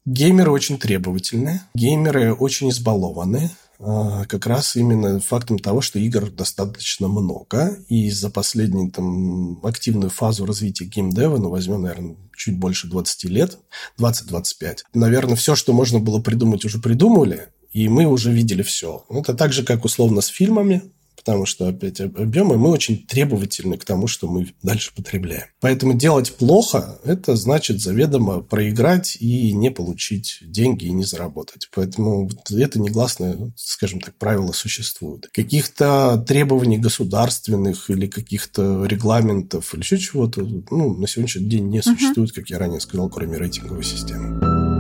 Геймеры 0.04 0.50
очень 0.50 0.78
требовательны, 0.78 1.62
геймеры 1.74 2.34
очень 2.34 2.70
избалованы, 2.70 3.50
а, 3.78 4.24
как 4.26 4.46
раз 4.46 4.74
именно 4.74 5.20
фактом 5.20 5.58
того, 5.58 5.80
что 5.80 6.00
игр 6.00 6.28
достаточно 6.30 7.06
много, 7.06 7.76
и 7.88 8.10
за 8.10 8.28
последнюю 8.28 8.90
там, 8.90 9.64
активную 9.64 10.10
фазу 10.10 10.44
развития 10.44 10.86
геймдева, 10.86 11.36
ну, 11.36 11.50
возьмем, 11.50 11.82
наверное, 11.82 12.16
чуть 12.36 12.58
больше 12.58 12.88
20 12.88 13.24
лет, 13.24 13.58
20-25, 13.96 14.78
наверное, 14.92 15.36
все, 15.36 15.54
что 15.54 15.72
можно 15.72 16.00
было 16.00 16.20
придумать, 16.20 16.64
уже 16.64 16.78
придумали, 16.78 17.48
и 17.72 17.88
мы 17.88 18.06
уже 18.06 18.32
видели 18.32 18.62
все. 18.62 19.04
Это 19.08 19.34
так 19.34 19.52
же, 19.52 19.62
как 19.62 19.84
условно 19.84 20.20
с 20.20 20.26
фильмами 20.26 20.82
потому 21.24 21.46
что, 21.46 21.68
опять, 21.68 22.00
объемы, 22.00 22.58
мы 22.58 22.70
очень 22.70 23.06
требовательны 23.06 23.78
к 23.78 23.84
тому, 23.84 24.06
что 24.06 24.28
мы 24.28 24.48
дальше 24.62 24.92
потребляем. 24.94 25.46
Поэтому 25.60 25.94
делать 25.94 26.32
плохо– 26.32 26.98
это 27.04 27.36
значит 27.36 27.80
заведомо 27.80 28.40
проиграть 28.40 29.16
и 29.20 29.52
не 29.52 29.70
получить 29.70 30.38
деньги 30.42 30.86
и 30.86 30.92
не 30.92 31.04
заработать. 31.04 31.68
Поэтому 31.74 32.28
это 32.50 32.80
негласное, 32.80 33.52
скажем 33.56 34.00
так, 34.00 34.16
правило 34.16 34.52
существует. 34.52 35.28
Каких-то 35.32 36.22
требований 36.26 36.78
государственных 36.78 37.88
или 37.90 38.06
каких-то 38.06 38.84
регламентов 38.84 39.74
или 39.74 39.82
еще 39.82 39.98
чего-то 39.98 40.42
ну, 40.70 40.94
на 40.94 41.06
сегодняшний 41.06 41.46
день 41.46 41.68
не 41.68 41.82
существует, 41.82 42.32
как 42.32 42.50
я 42.50 42.58
ранее 42.58 42.80
сказал, 42.80 43.08
кроме 43.08 43.38
рейтинговой 43.38 43.84
системы. 43.84 44.71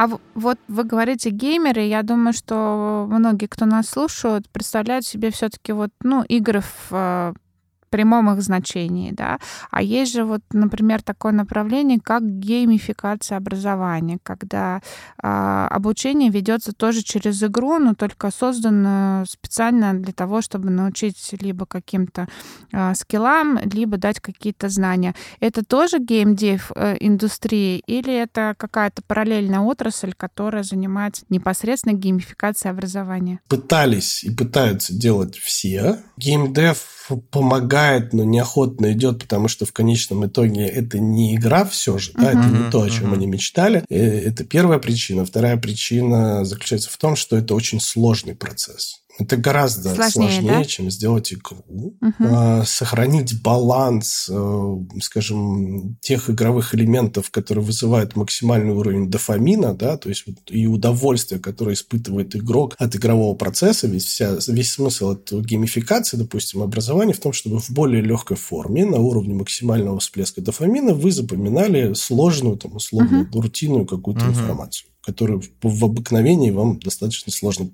А 0.00 0.06
вот 0.34 0.60
вы 0.68 0.84
говорите 0.84 1.30
геймеры, 1.30 1.80
я 1.80 2.04
думаю, 2.04 2.32
что 2.32 3.08
многие, 3.10 3.46
кто 3.46 3.66
нас 3.66 3.88
слушают, 3.88 4.48
представляют 4.48 5.04
себе 5.04 5.32
все-таки 5.32 5.72
вот, 5.72 5.90
ну, 6.04 6.22
игры 6.22 6.60
в 6.60 6.92
э, 6.92 7.32
прямом 7.88 8.30
их 8.30 8.42
значении, 8.42 9.12
да. 9.12 9.38
А 9.70 9.82
есть 9.82 10.12
же 10.12 10.24
вот, 10.24 10.42
например, 10.52 11.02
такое 11.02 11.32
направление, 11.32 11.98
как 12.02 12.22
геймификация 12.22 13.38
образования, 13.38 14.18
когда 14.22 14.80
э, 15.22 15.66
обучение 15.70 16.30
ведется 16.30 16.72
тоже 16.72 17.02
через 17.02 17.42
игру, 17.42 17.78
но 17.78 17.94
только 17.94 18.30
созданную 18.30 19.26
специально 19.26 19.94
для 19.94 20.12
того, 20.12 20.40
чтобы 20.40 20.70
научить 20.70 21.34
либо 21.40 21.66
каким-то 21.66 22.28
э, 22.72 22.94
скиллам, 22.94 23.58
либо 23.72 23.96
дать 23.96 24.20
какие-то 24.20 24.68
знания. 24.68 25.14
Это 25.40 25.64
тоже 25.64 25.98
геймдев 25.98 26.72
э, 26.74 26.96
индустрии 27.00 27.82
или 27.86 28.14
это 28.14 28.54
какая-то 28.56 29.02
параллельная 29.06 29.60
отрасль, 29.60 30.12
которая 30.16 30.62
занимается 30.62 31.24
непосредственно 31.28 31.94
геймификацией 31.94 32.72
образования? 32.72 33.40
Пытались 33.48 34.24
и 34.24 34.30
пытаются 34.34 34.94
делать 34.94 35.36
все. 35.36 35.98
Геймдев 36.16 37.10
помогает, 37.30 37.77
но 38.12 38.24
неохотно 38.24 38.92
идет, 38.92 39.20
потому 39.20 39.48
что 39.48 39.66
в 39.66 39.72
конечном 39.72 40.26
итоге 40.26 40.66
это 40.66 40.98
не 40.98 41.36
игра 41.36 41.64
все 41.64 41.98
же, 41.98 42.12
да, 42.14 42.32
uh-huh. 42.32 42.38
это 42.38 42.48
не 42.48 42.70
то, 42.70 42.82
о 42.82 42.90
чем 42.90 43.12
uh-huh. 43.12 43.16
они 43.16 43.26
мечтали. 43.26 43.84
Э, 43.88 43.96
это 43.96 44.44
первая 44.44 44.78
причина. 44.78 45.24
Вторая 45.24 45.56
причина 45.56 46.44
заключается 46.44 46.90
в 46.90 46.96
том, 46.96 47.16
что 47.16 47.36
это 47.36 47.54
очень 47.54 47.80
сложный 47.80 48.34
процесс. 48.34 49.02
Это 49.18 49.36
гораздо 49.36 49.94
сложнее, 49.94 50.10
сложнее 50.10 50.58
да? 50.58 50.64
чем 50.64 50.90
сделать 50.90 51.32
игру. 51.32 51.96
Угу. 52.00 52.64
Сохранить 52.64 53.42
баланс, 53.42 54.28
э, 54.30 54.76
скажем, 55.02 55.96
тех 56.00 56.30
игровых 56.30 56.74
элементов, 56.74 57.30
которые 57.30 57.64
вызывают 57.64 58.14
максимальный 58.14 58.72
уровень 58.72 59.10
дофамина, 59.10 59.74
да, 59.74 59.96
то 59.96 60.08
есть 60.08 60.24
и 60.46 60.66
удовольствие, 60.66 61.40
которое 61.40 61.74
испытывает 61.74 62.36
игрок 62.36 62.76
от 62.78 62.94
игрового 62.94 63.34
процесса. 63.34 63.88
Ведь 63.88 64.04
вся, 64.04 64.38
весь 64.46 64.72
смысл 64.72 65.10
от 65.10 65.32
геймификации, 65.32 66.16
допустим, 66.16 66.62
образования 66.62 67.12
в 67.12 67.20
том, 67.20 67.32
чтобы 67.32 67.58
в 67.58 67.70
более 67.70 68.02
легкой 68.02 68.36
форме, 68.36 68.86
на 68.86 68.98
уровне 68.98 69.34
максимального 69.34 69.98
всплеска 69.98 70.40
дофамина, 70.40 70.94
вы 70.94 71.10
запоминали 71.10 71.92
сложную, 71.94 72.56
там, 72.56 72.76
условно, 72.76 73.22
угу. 73.22 73.40
рутинную 73.40 73.84
какую-то 73.84 74.24
угу. 74.24 74.30
информацию 74.30 74.90
которую 75.04 75.42
в 75.62 75.84
обыкновении 75.84 76.50
вам 76.50 76.78
достаточно 76.80 77.32
сложно 77.32 77.70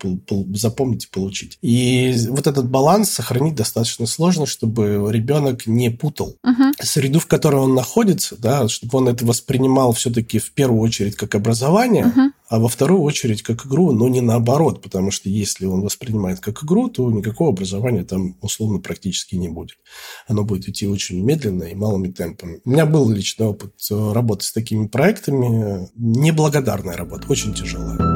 запомнить 0.53 1.05
и 1.05 1.09
получить. 1.09 1.59
И 1.63 2.15
вот 2.29 2.47
этот 2.47 2.69
баланс 2.69 3.11
сохранить 3.11 3.55
достаточно 3.55 4.07
сложно, 4.07 4.47
чтобы 4.47 5.09
ребенок 5.11 5.67
не 5.67 5.91
путал 5.91 6.37
uh-huh. 6.45 6.73
среду, 6.83 7.19
в 7.19 7.27
которой 7.27 7.57
он 7.57 7.75
находится, 7.75 8.37
да, 8.39 8.69
чтобы 8.69 8.99
он 8.99 9.09
это 9.09 9.25
воспринимал 9.25 9.93
все-таки 9.93 10.39
в 10.39 10.53
первую 10.53 10.81
очередь 10.81 11.17
как 11.17 11.35
образование, 11.35 12.05
uh-huh 12.05 12.31
а 12.49 12.59
во 12.59 12.69
вторую 12.69 13.01
очередь 13.03 13.43
как 13.43 13.67
игру, 13.67 13.93
но 13.93 14.09
не 14.09 14.21
наоборот, 14.21 14.83
потому 14.83 15.11
что 15.11 15.29
если 15.29 15.67
он 15.67 15.81
воспринимает 15.81 16.41
как 16.41 16.63
игру, 16.63 16.89
то 16.89 17.11
никакого 17.11 17.51
образования 17.51 18.05
там 18.05 18.37
условно 18.41 18.81
практически 18.81 19.37
не 19.37 19.49
будет. 19.49 19.79
Оно 20.27 20.45
будет 20.45 20.69
идти 20.69 20.87
очень 20.87 21.25
медленно 21.25 21.65
и 21.65 21.75
малыми 21.75 22.09
темпами. 22.09 22.61
У 22.65 22.71
меня 22.71 22.87
был 22.87 23.09
личный 23.11 23.47
опыт 23.47 23.75
э, 23.91 24.13
работы 24.13 24.45
с 24.45 24.53
такими 24.53 24.87
проектами. 24.87 25.89
Неблагодарная 25.97 26.97
работа, 26.97 27.27
очень 27.29 27.55
тяжелая. 27.55 28.14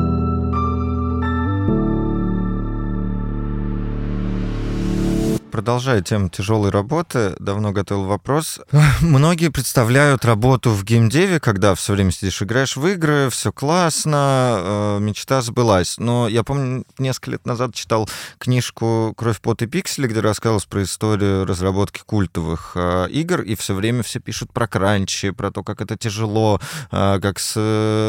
Продолжая 5.58 6.02
тему 6.02 6.28
тяжелой 6.28 6.70
работы, 6.70 7.34
давно 7.40 7.72
готовил 7.72 8.04
вопрос. 8.04 8.60
Многие 9.00 9.50
представляют 9.50 10.24
работу 10.24 10.70
в 10.70 10.84
геймдеве, 10.84 11.40
когда 11.40 11.74
все 11.74 11.94
время 11.94 12.12
сидишь, 12.12 12.40
играешь 12.40 12.76
в 12.76 12.86
игры, 12.86 13.28
все 13.28 13.50
классно, 13.50 14.58
э, 14.60 14.98
мечта 15.00 15.42
сбылась. 15.42 15.98
Но 15.98 16.28
я 16.28 16.44
помню, 16.44 16.84
несколько 16.96 17.32
лет 17.32 17.44
назад 17.44 17.74
читал 17.74 18.08
книжку 18.38 19.14
«Кровь, 19.16 19.40
пот 19.40 19.60
и 19.62 19.66
пиксели», 19.66 20.06
где 20.06 20.20
рассказывалось 20.20 20.66
про 20.66 20.84
историю 20.84 21.44
разработки 21.44 22.02
культовых 22.06 22.74
э, 22.76 23.08
игр, 23.10 23.40
и 23.40 23.56
все 23.56 23.74
время 23.74 24.04
все 24.04 24.20
пишут 24.20 24.52
про 24.52 24.68
кранчи, 24.68 25.32
про 25.32 25.50
то, 25.50 25.64
как 25.64 25.80
это 25.80 25.96
тяжело, 25.96 26.60
э, 26.92 27.18
как 27.20 27.40
с, 27.40 27.56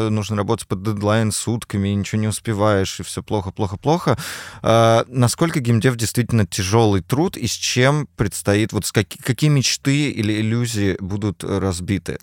нужно 0.08 0.36
работать 0.36 0.68
под 0.68 0.84
дедлайн 0.84 1.32
сутками, 1.32 1.88
и 1.88 1.94
ничего 1.96 2.20
не 2.20 2.28
успеваешь, 2.28 3.00
и 3.00 3.02
все 3.02 3.24
плохо, 3.24 3.50
плохо, 3.50 3.76
плохо. 3.76 4.16
Насколько 4.62 5.58
геймдев 5.58 5.96
действительно 5.96 6.46
тяжелый 6.46 7.02
труд, 7.02 7.36
и 7.40 7.46
с 7.46 7.52
чем 7.52 8.06
предстоит, 8.16 8.72
вот 8.72 8.86
с 8.86 8.92
как, 8.92 9.06
какие 9.22 9.50
мечты 9.50 10.10
или 10.10 10.40
иллюзии 10.40 10.96
будут 11.00 11.42
разбиты? 11.42 12.18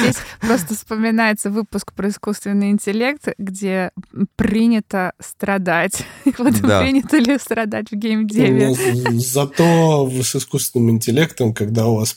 Здесь 0.00 0.16
просто 0.40 0.74
вспоминается 0.74 1.50
выпуск 1.50 1.92
про 1.92 2.08
искусственный 2.08 2.70
интеллект, 2.70 3.28
где 3.38 3.90
принято 4.36 5.12
страдать. 5.20 6.04
Вот 6.38 6.60
да. 6.60 6.82
принято 6.82 7.18
ли 7.18 7.38
страдать 7.38 7.90
в 7.90 7.96
геймдеве? 7.96 8.68
Ну, 8.68 9.18
зато 9.18 10.10
с 10.22 10.36
искусственным 10.36 10.90
интеллектом, 10.90 11.54
когда 11.54 11.86
у 11.86 11.96
вас 11.96 12.16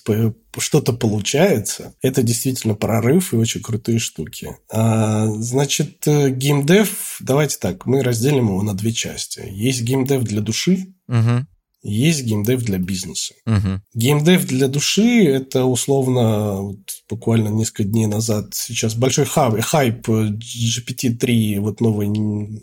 что-то 0.57 0.93
получается, 0.93 1.93
это 2.01 2.21
действительно 2.21 2.75
прорыв 2.75 3.33
и 3.33 3.37
очень 3.37 3.61
крутые 3.61 3.99
штуки. 3.99 4.57
А, 4.71 5.27
значит, 5.27 6.05
э, 6.07 6.29
геймдев, 6.29 7.17
давайте 7.21 7.57
так, 7.59 7.85
мы 7.85 8.03
разделим 8.03 8.47
его 8.47 8.61
на 8.61 8.73
две 8.73 8.91
части. 8.91 9.43
Есть 9.49 9.83
геймдев 9.83 10.23
для 10.23 10.41
души, 10.41 10.93
угу 11.07 11.45
есть 11.81 12.23
геймдев 12.23 12.63
для 12.63 12.77
бизнеса. 12.77 13.33
Угу. 13.45 13.81
Геймдев 13.93 14.45
для 14.45 14.67
души– 14.67 15.23
это 15.25 15.65
условно, 15.65 16.61
вот 16.61 16.79
буквально 17.09 17.49
несколько 17.49 17.83
дней 17.85 18.05
назад, 18.05 18.53
сейчас 18.53 18.95
большой 18.95 19.25
хайп, 19.25 19.61
хайп 19.61 20.07
GPT-3, 20.07 21.59
вот 21.59 21.81
новой 21.81 22.09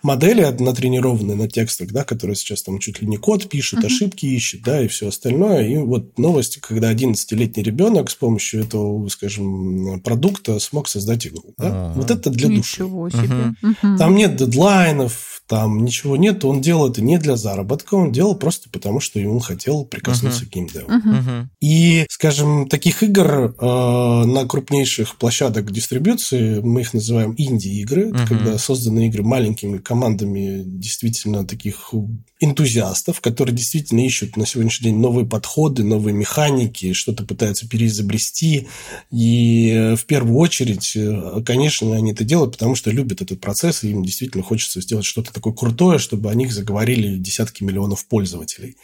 модели, 0.02 0.42
натренированные 0.62 1.36
на 1.36 1.48
текстах, 1.48 1.88
да, 1.92 2.04
которые 2.04 2.36
сейчас 2.36 2.62
там 2.62 2.78
чуть 2.78 3.00
ли 3.00 3.06
не 3.06 3.16
код 3.16 3.48
пишет, 3.48 3.78
угу. 3.78 3.86
ошибки 3.86 4.26
ищет, 4.26 4.62
да, 4.62 4.82
и 4.82 4.88
все 4.88 5.08
остальное. 5.08 5.66
И 5.66 5.76
вот 5.78 6.18
новости, 6.18 6.58
когда 6.58 6.92
11-летний 6.92 7.62
ребенок 7.62 8.10
с 8.10 8.14
помощью 8.14 8.64
этого, 8.64 9.08
скажем, 9.08 10.00
продукта 10.00 10.58
смог 10.58 10.88
создать 10.88 11.26
игру. 11.26 11.54
Да? 11.56 11.68
А-а-а. 11.68 11.94
Вот 11.94 12.10
это 12.10 12.30
для 12.30 12.48
Ничего 12.48 13.08
души. 13.08 13.24
себе. 13.24 13.54
Угу. 13.62 13.98
Там 13.98 14.14
нет 14.14 14.36
дедлайнов, 14.36 15.42
там 15.46 15.84
ничего 15.84 16.16
нет, 16.16 16.44
он 16.44 16.60
делал 16.60 16.90
это 16.90 17.02
не 17.02 17.18
для 17.18 17.36
заработка, 17.36 17.94
он 17.94 18.12
делал 18.12 18.36
просто 18.36 18.68
потому, 18.70 19.00
что 19.06 19.20
ему 19.20 19.38
хотел 19.38 19.84
прикоснуться 19.84 20.44
uh-huh. 20.44 20.48
к 20.48 20.52
геймдеву. 20.52 20.88
Uh-huh. 20.90 21.46
И, 21.60 22.06
скажем, 22.10 22.68
таких 22.68 23.02
игр 23.02 23.54
э, 23.58 24.24
на 24.26 24.46
крупнейших 24.46 25.16
площадок 25.16 25.70
дистрибуции, 25.70 26.60
мы 26.60 26.80
их 26.80 26.92
называем 26.92 27.34
инди-игры, 27.38 28.10
uh-huh. 28.10 28.26
когда 28.28 28.58
созданы 28.58 29.06
игры 29.06 29.22
маленькими 29.22 29.78
командами 29.78 30.62
действительно 30.66 31.46
таких 31.46 31.94
энтузиастов, 32.40 33.20
которые 33.20 33.54
действительно 33.54 34.00
ищут 34.04 34.36
на 34.36 34.44
сегодняшний 34.46 34.90
день 34.90 34.98
новые 34.98 35.26
подходы, 35.26 35.84
новые 35.84 36.14
механики, 36.14 36.92
что-то 36.92 37.24
пытаются 37.24 37.68
переизобрести. 37.68 38.68
И 39.10 39.94
в 39.96 40.04
первую 40.04 40.36
очередь, 40.38 40.92
э, 40.96 41.42
конечно, 41.46 41.94
они 41.94 42.12
это 42.12 42.24
делают, 42.24 42.52
потому 42.52 42.74
что 42.74 42.90
любят 42.90 43.22
этот 43.22 43.40
процесс, 43.40 43.84
и 43.84 43.90
им 43.90 44.04
действительно 44.04 44.42
хочется 44.42 44.80
сделать 44.80 45.06
что-то 45.06 45.32
такое 45.32 45.52
крутое, 45.52 45.98
чтобы 45.98 46.30
о 46.30 46.34
них 46.34 46.52
заговорили 46.52 47.16
десятки 47.16 47.62
миллионов 47.62 48.06
пользователей. 48.06 48.76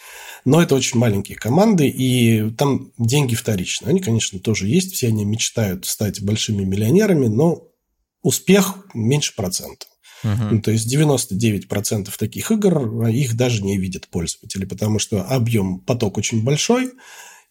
Но 0.45 0.61
это 0.61 0.75
очень 0.75 0.99
маленькие 0.99 1.39
команды, 1.39 1.89
и 1.89 2.51
там 2.51 2.93
деньги 2.99 3.35
вторичные. 3.35 3.91
Они, 3.91 4.01
конечно, 4.01 4.41
тоже 4.41 4.67
есть, 4.67 4.95
все 4.95 5.09
они 5.09 5.25
мечтают 5.25 5.87
стать 5.87 6.21
большими 6.23 6.65
миллионерами, 6.65 7.29
но 7.29 7.69
успех 8.23 8.79
меньше 8.95 9.35
процента. 9.37 9.87
Uh-huh. 10.25 10.51
Ну, 10.53 10.63
то 10.63 10.71
есть 10.71 10.93
99% 10.93 12.11
таких 12.17 12.51
игр, 12.51 13.05
а 13.05 13.11
их 13.11 13.37
даже 13.37 13.63
не 13.63 13.77
видят 13.77 14.09
пользователи, 14.09 14.65
потому 14.65 14.99
что 14.99 15.23
объем, 15.23 15.81
поток 15.81 16.17
очень 16.17 16.45
большой, 16.45 16.93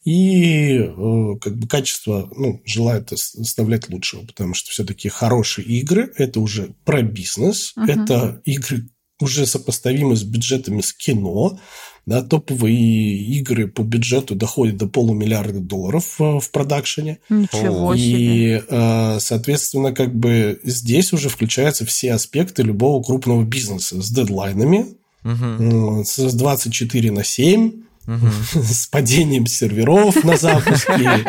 и 0.03 0.77
э, 0.77 1.37
как 1.41 1.57
бы 1.57 1.67
качество 1.67 2.31
ну, 2.35 2.61
желает 2.65 3.11
оставлять 3.11 3.89
лучшего, 3.89 4.25
потому 4.25 4.53
что 4.53 4.71
все-таки 4.71 5.09
хорошие 5.09 5.65
игры– 5.67 6.11
это 6.15 6.39
уже 6.39 6.73
про 6.85 7.01
бизнес, 7.01 7.73
uh-huh. 7.77 8.03
это 8.03 8.41
игры 8.45 8.89
уже 9.21 9.45
сопоставимы 9.45 10.15
с 10.15 10.23
бюджетами 10.23 10.81
с 10.81 10.93
кино, 10.93 11.59
да, 12.05 12.23
топовые 12.23 13.17
игры 13.17 13.67
по 13.67 13.83
бюджету 13.83 14.33
доходят 14.35 14.77
до 14.77 14.87
полумиллиарда 14.87 15.59
долларов 15.59 16.15
в 16.17 16.49
продакшене. 16.51 17.19
Ничего 17.29 17.93
и, 17.93 17.99
себе. 17.99 18.57
И, 18.57 18.63
э, 18.67 19.17
соответственно, 19.19 19.91
как 19.91 20.15
бы 20.15 20.59
здесь 20.63 21.13
уже 21.13 21.29
включаются 21.29 21.85
все 21.85 22.13
аспекты 22.13 22.63
любого 22.63 23.03
крупного 23.03 23.43
бизнеса 23.43 24.01
с 24.01 24.09
дедлайнами, 24.09 24.87
угу. 25.23 26.03
с 26.03 26.33
24 26.33 27.11
на 27.11 27.23
7, 27.23 27.71
с 28.53 28.87
падением 28.87 29.45
серверов 29.45 30.23
на 30.23 30.37
запуске, 30.37 30.97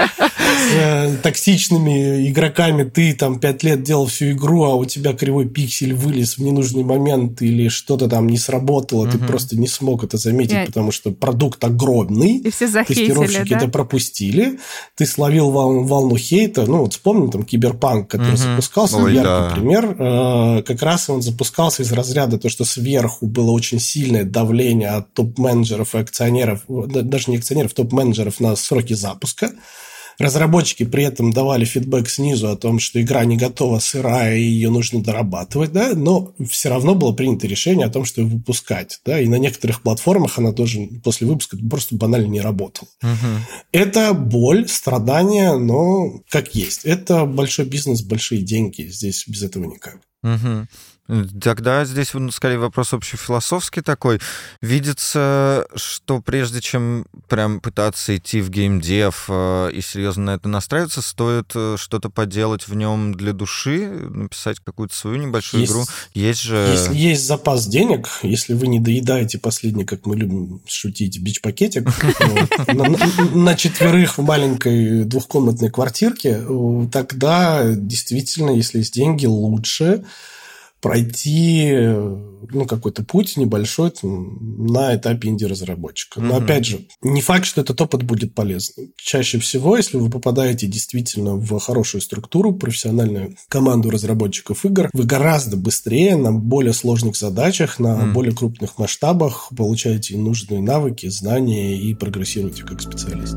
э, 0.75 1.16
токсичными 1.22 2.29
игроками. 2.31 2.85
Ты 2.85 3.14
там 3.14 3.38
пять 3.38 3.62
лет 3.62 3.83
делал 3.83 4.07
всю 4.07 4.33
игру, 4.33 4.64
а 4.64 4.75
у 4.75 4.85
тебя 4.85 5.12
кривой 5.12 5.48
пиксель 5.48 5.94
вылез 5.94 6.38
в 6.38 6.42
ненужный 6.42 6.85
момент 6.85 7.42
или 7.42 7.68
что-то 7.68 8.09
там 8.09 8.29
не 8.29 8.38
сработало, 8.38 9.11
ты 9.11 9.18
просто 9.18 9.57
не 9.57 9.68
смог 9.68 10.05
это 10.05 10.16
заметить, 10.16 10.66
потому 10.66 10.92
что 10.92 11.11
продукт 11.11 11.62
огромный. 11.64 12.38
И 12.38 12.51
все 12.51 12.68
захейтили, 12.68 13.07
Тестировщики 13.07 13.55
это 13.55 13.68
пропустили. 13.68 14.59
Ты 14.96 15.07
словил 15.07 15.51
волну 15.51 16.16
хейта. 16.16 16.66
Ну, 16.66 16.79
вот 16.79 16.92
вспомни 16.92 17.31
там 17.31 17.44
Киберпанк, 17.44 18.09
который 18.09 18.37
запускался, 18.37 18.98
яркий 18.98 19.61
пример. 19.61 19.96
Э, 19.98 20.62
как 20.62 20.83
раз 20.83 21.09
он 21.11 21.22
запускался 21.22 21.83
из 21.83 21.92
разряда 21.92 22.38
то, 22.38 22.48
что 22.48 22.64
сверху 22.64 23.27
было 23.27 23.51
очень 23.51 23.81
сильное 23.81 24.25
давление 24.25 24.90
от 24.90 25.12
топ-менеджеров 25.14 25.94
и 25.94 25.98
акционеров 25.98 26.62
даже 26.68 27.31
не 27.31 27.37
акционеров, 27.37 27.75
топ-менеджеров 27.75 28.40
на 28.40 28.57
сроки 28.57 28.94
запуска. 28.94 29.53
Разработчики 30.18 30.85
при 30.85 31.05
этом 31.05 31.33
давали 31.33 31.64
фидбэк 31.64 32.09
снизу 32.09 32.51
о 32.51 32.57
том, 32.57 32.79
что 32.79 33.01
игра 33.01 33.25
не 33.25 33.37
готова, 33.37 33.79
сырая, 33.79 34.37
и 34.37 34.42
ее 34.42 34.70
нужно 34.70 35.03
дорабатывать, 35.03 35.72
да, 35.72 35.92
но 35.94 36.33
все 36.48 36.68
равно 36.68 36.94
было 36.94 37.12
принято 37.12 37.46
решение 37.46 37.87
о 37.87 37.90
том, 37.90 38.05
что 38.05 38.20
ее 38.20 38.29
выпускать, 38.29 39.01
да, 39.05 39.20
и 39.20 39.29
на 39.29 39.37
некоторых 39.37 39.83
платформах 39.83 40.38
она 40.38 40.53
тоже 40.53 40.88
после 41.03 41.27
выпуска 41.27 41.57
просто 41.57 41.94
банально 41.94 42.27
не 42.27 42.40
работала. 42.40 42.88
Угу. 43.03 43.29
Это 43.72 44.12
боль, 44.14 44.68
страдания, 44.68 45.57
но 45.57 46.20
как 46.29 46.55
есть. 46.55 46.85
Это 46.85 47.25
большой 47.25 47.64
бизнес, 47.64 48.03
большие 48.03 48.42
деньги, 48.42 48.83
здесь 48.83 49.25
без 49.27 49.42
этого 49.42 49.64
никак. 49.64 49.98
Угу. 50.22 50.66
Тогда 51.08 51.84
здесь 51.84 52.12
скорее 52.30 52.58
вопрос 52.58 52.92
общефилософский 52.92 53.82
такой. 53.82 54.20
Видится, 54.60 55.66
что 55.74 56.20
прежде 56.20 56.60
чем 56.60 57.06
прям 57.28 57.60
пытаться 57.60 58.16
идти 58.16 58.40
в 58.40 58.50
геймдев 58.50 59.26
э, 59.28 59.70
и 59.72 59.80
серьезно 59.80 60.24
на 60.24 60.34
это 60.36 60.48
настраиваться, 60.48 61.02
стоит 61.02 61.50
э, 61.56 61.76
что-то 61.76 62.08
поделать 62.08 62.68
в 62.68 62.74
нем 62.74 63.14
для 63.14 63.32
души, 63.32 63.88
написать 63.88 64.60
какую-то 64.60 64.94
свою 64.94 65.16
небольшую 65.16 65.62
есть, 65.62 65.72
игру. 65.72 65.84
Есть 66.14 66.42
же... 66.42 66.56
Если 66.72 66.94
есть 66.94 67.26
запас 67.26 67.66
денег, 67.66 68.08
если 68.22 68.54
вы 68.54 68.68
не 68.68 68.78
доедаете 68.78 69.38
последний, 69.38 69.84
как 69.84 70.06
мы 70.06 70.16
любим 70.16 70.62
шутить, 70.66 71.20
бич-пакетик 71.20 71.90
на 73.34 73.56
четверых 73.56 74.18
в 74.18 74.22
маленькой 74.22 75.04
двухкомнатной 75.04 75.70
квартирке, 75.70 76.44
тогда 76.92 77.64
действительно, 77.74 78.50
если 78.50 78.78
есть 78.78 78.94
деньги, 78.94 79.26
лучше 79.26 80.04
пройти 80.83 81.73
ну, 82.51 82.66
какой-то 82.66 83.05
путь 83.05 83.37
небольшой 83.37 83.92
на 84.03 84.95
этапе 84.95 85.29
инди-разработчика. 85.29 86.21
Но, 86.21 86.37
угу. 86.37 86.45
опять 86.45 86.66
же, 86.66 86.87
не 87.03 87.21
факт, 87.21 87.47
что 87.47 87.61
этот 87.61 87.81
опыт 87.81 88.03
будет 88.03 88.35
полезным. 88.35 88.88
Чаще 88.97 89.38
всего, 89.38 89.77
если 89.77 89.97
вы 89.97 90.11
попадаете 90.11 90.66
действительно 90.66 91.37
в 91.37 91.59
хорошую 91.61 92.01
структуру, 92.01 92.53
профессиональную 92.53 93.37
команду 93.49 93.90
разработчиков 93.90 94.64
игр, 94.64 94.90
вы 94.92 95.05
гораздо 95.05 95.57
быстрее 95.57 96.16
на 96.16 96.33
более 96.33 96.73
сложных 96.73 97.16
задачах, 97.16 97.79
на 97.79 97.95
угу. 97.95 98.12
более 98.12 98.35
крупных 98.35 98.79
масштабах 98.79 99.51
получаете 99.57 100.16
нужные 100.16 100.61
навыки, 100.61 101.07
знания 101.09 101.79
и 101.79 101.95
прогрессируете 101.95 102.64
как 102.64 102.83
специалист. 102.83 103.37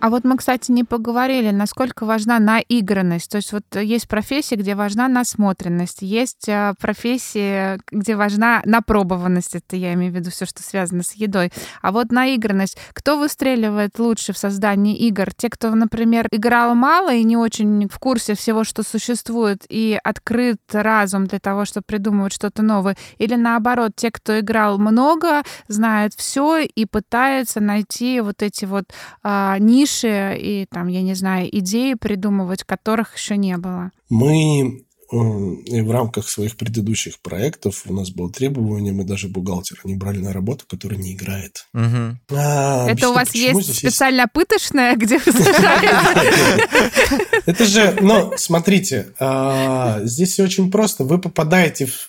А 0.00 0.08
вот 0.08 0.24
мы, 0.24 0.38
кстати, 0.38 0.70
не 0.70 0.82
поговорили, 0.82 1.50
насколько 1.50 2.06
важна 2.06 2.38
наигранность. 2.38 3.30
То 3.30 3.36
есть 3.36 3.52
вот 3.52 3.64
есть 3.74 4.08
профессии, 4.08 4.54
где 4.54 4.74
важна 4.74 5.08
насмотренность, 5.08 5.98
есть 6.00 6.48
а, 6.48 6.72
профессии, 6.80 7.78
где 7.90 8.16
важна 8.16 8.62
напробованность, 8.64 9.54
это 9.54 9.76
я 9.76 9.92
имею 9.92 10.10
в 10.10 10.16
виду 10.16 10.30
все, 10.30 10.46
что 10.46 10.62
связано 10.62 11.02
с 11.02 11.12
едой. 11.12 11.52
А 11.82 11.92
вот 11.92 12.12
наигранность. 12.12 12.78
Кто 12.94 13.18
выстреливает 13.18 13.98
лучше 13.98 14.32
в 14.32 14.38
создании 14.38 14.96
игр? 14.96 15.34
Те, 15.34 15.50
кто, 15.50 15.68
например, 15.74 16.28
играл 16.30 16.74
мало 16.74 17.12
и 17.12 17.22
не 17.22 17.36
очень 17.36 17.86
в 17.86 17.98
курсе 17.98 18.34
всего, 18.34 18.64
что 18.64 18.82
существует, 18.82 19.66
и 19.68 20.00
открыт 20.02 20.60
разум 20.72 21.26
для 21.26 21.40
того, 21.40 21.66
чтобы 21.66 21.84
придумывать 21.86 22.32
что-то 22.32 22.62
новое? 22.62 22.96
Или 23.18 23.34
наоборот, 23.34 23.92
те, 23.96 24.10
кто 24.10 24.40
играл 24.40 24.78
много, 24.78 25.42
знает 25.68 26.14
все 26.14 26.60
и 26.60 26.86
пытается 26.86 27.60
найти 27.60 28.20
вот 28.20 28.42
эти 28.42 28.64
вот 28.64 28.84
а, 29.22 29.58
ниши 29.58 29.89
и 30.04 30.66
там, 30.70 30.88
я 30.88 31.02
не 31.02 31.14
знаю, 31.14 31.48
идеи 31.58 31.94
придумывать, 31.94 32.64
которых 32.64 33.16
еще 33.16 33.36
не 33.36 33.56
было? 33.56 33.90
Мы 34.08 34.84
в 35.10 35.90
рамках 35.90 36.28
своих 36.28 36.56
предыдущих 36.56 37.20
проектов 37.20 37.82
у 37.86 37.92
нас 37.92 38.10
было 38.10 38.32
требование, 38.32 38.92
мы 38.92 39.04
даже 39.04 39.28
бухгалтера 39.28 39.80
не 39.84 39.96
брали 39.96 40.18
на 40.18 40.32
работу, 40.32 40.64
который 40.68 40.98
не 40.98 41.14
играет. 41.14 41.66
Угу. 41.74 42.36
А, 42.36 42.88
Это 42.88 43.10
у 43.10 43.12
вас 43.12 43.34
есть 43.34 43.76
специально 43.76 44.22
есть... 44.22 44.32
пыточная, 44.32 44.96
где 44.96 45.18
вы 45.18 45.32
Это 47.46 47.64
же, 47.64 47.96
ну, 48.00 48.32
смотрите, 48.36 49.12
а, 49.18 50.00
здесь 50.04 50.32
все 50.32 50.44
очень 50.44 50.70
просто. 50.70 51.02
Вы 51.04 51.18
попадаете 51.18 51.86
в, 51.86 52.08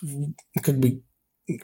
как 0.62 0.78
бы, 0.78 1.02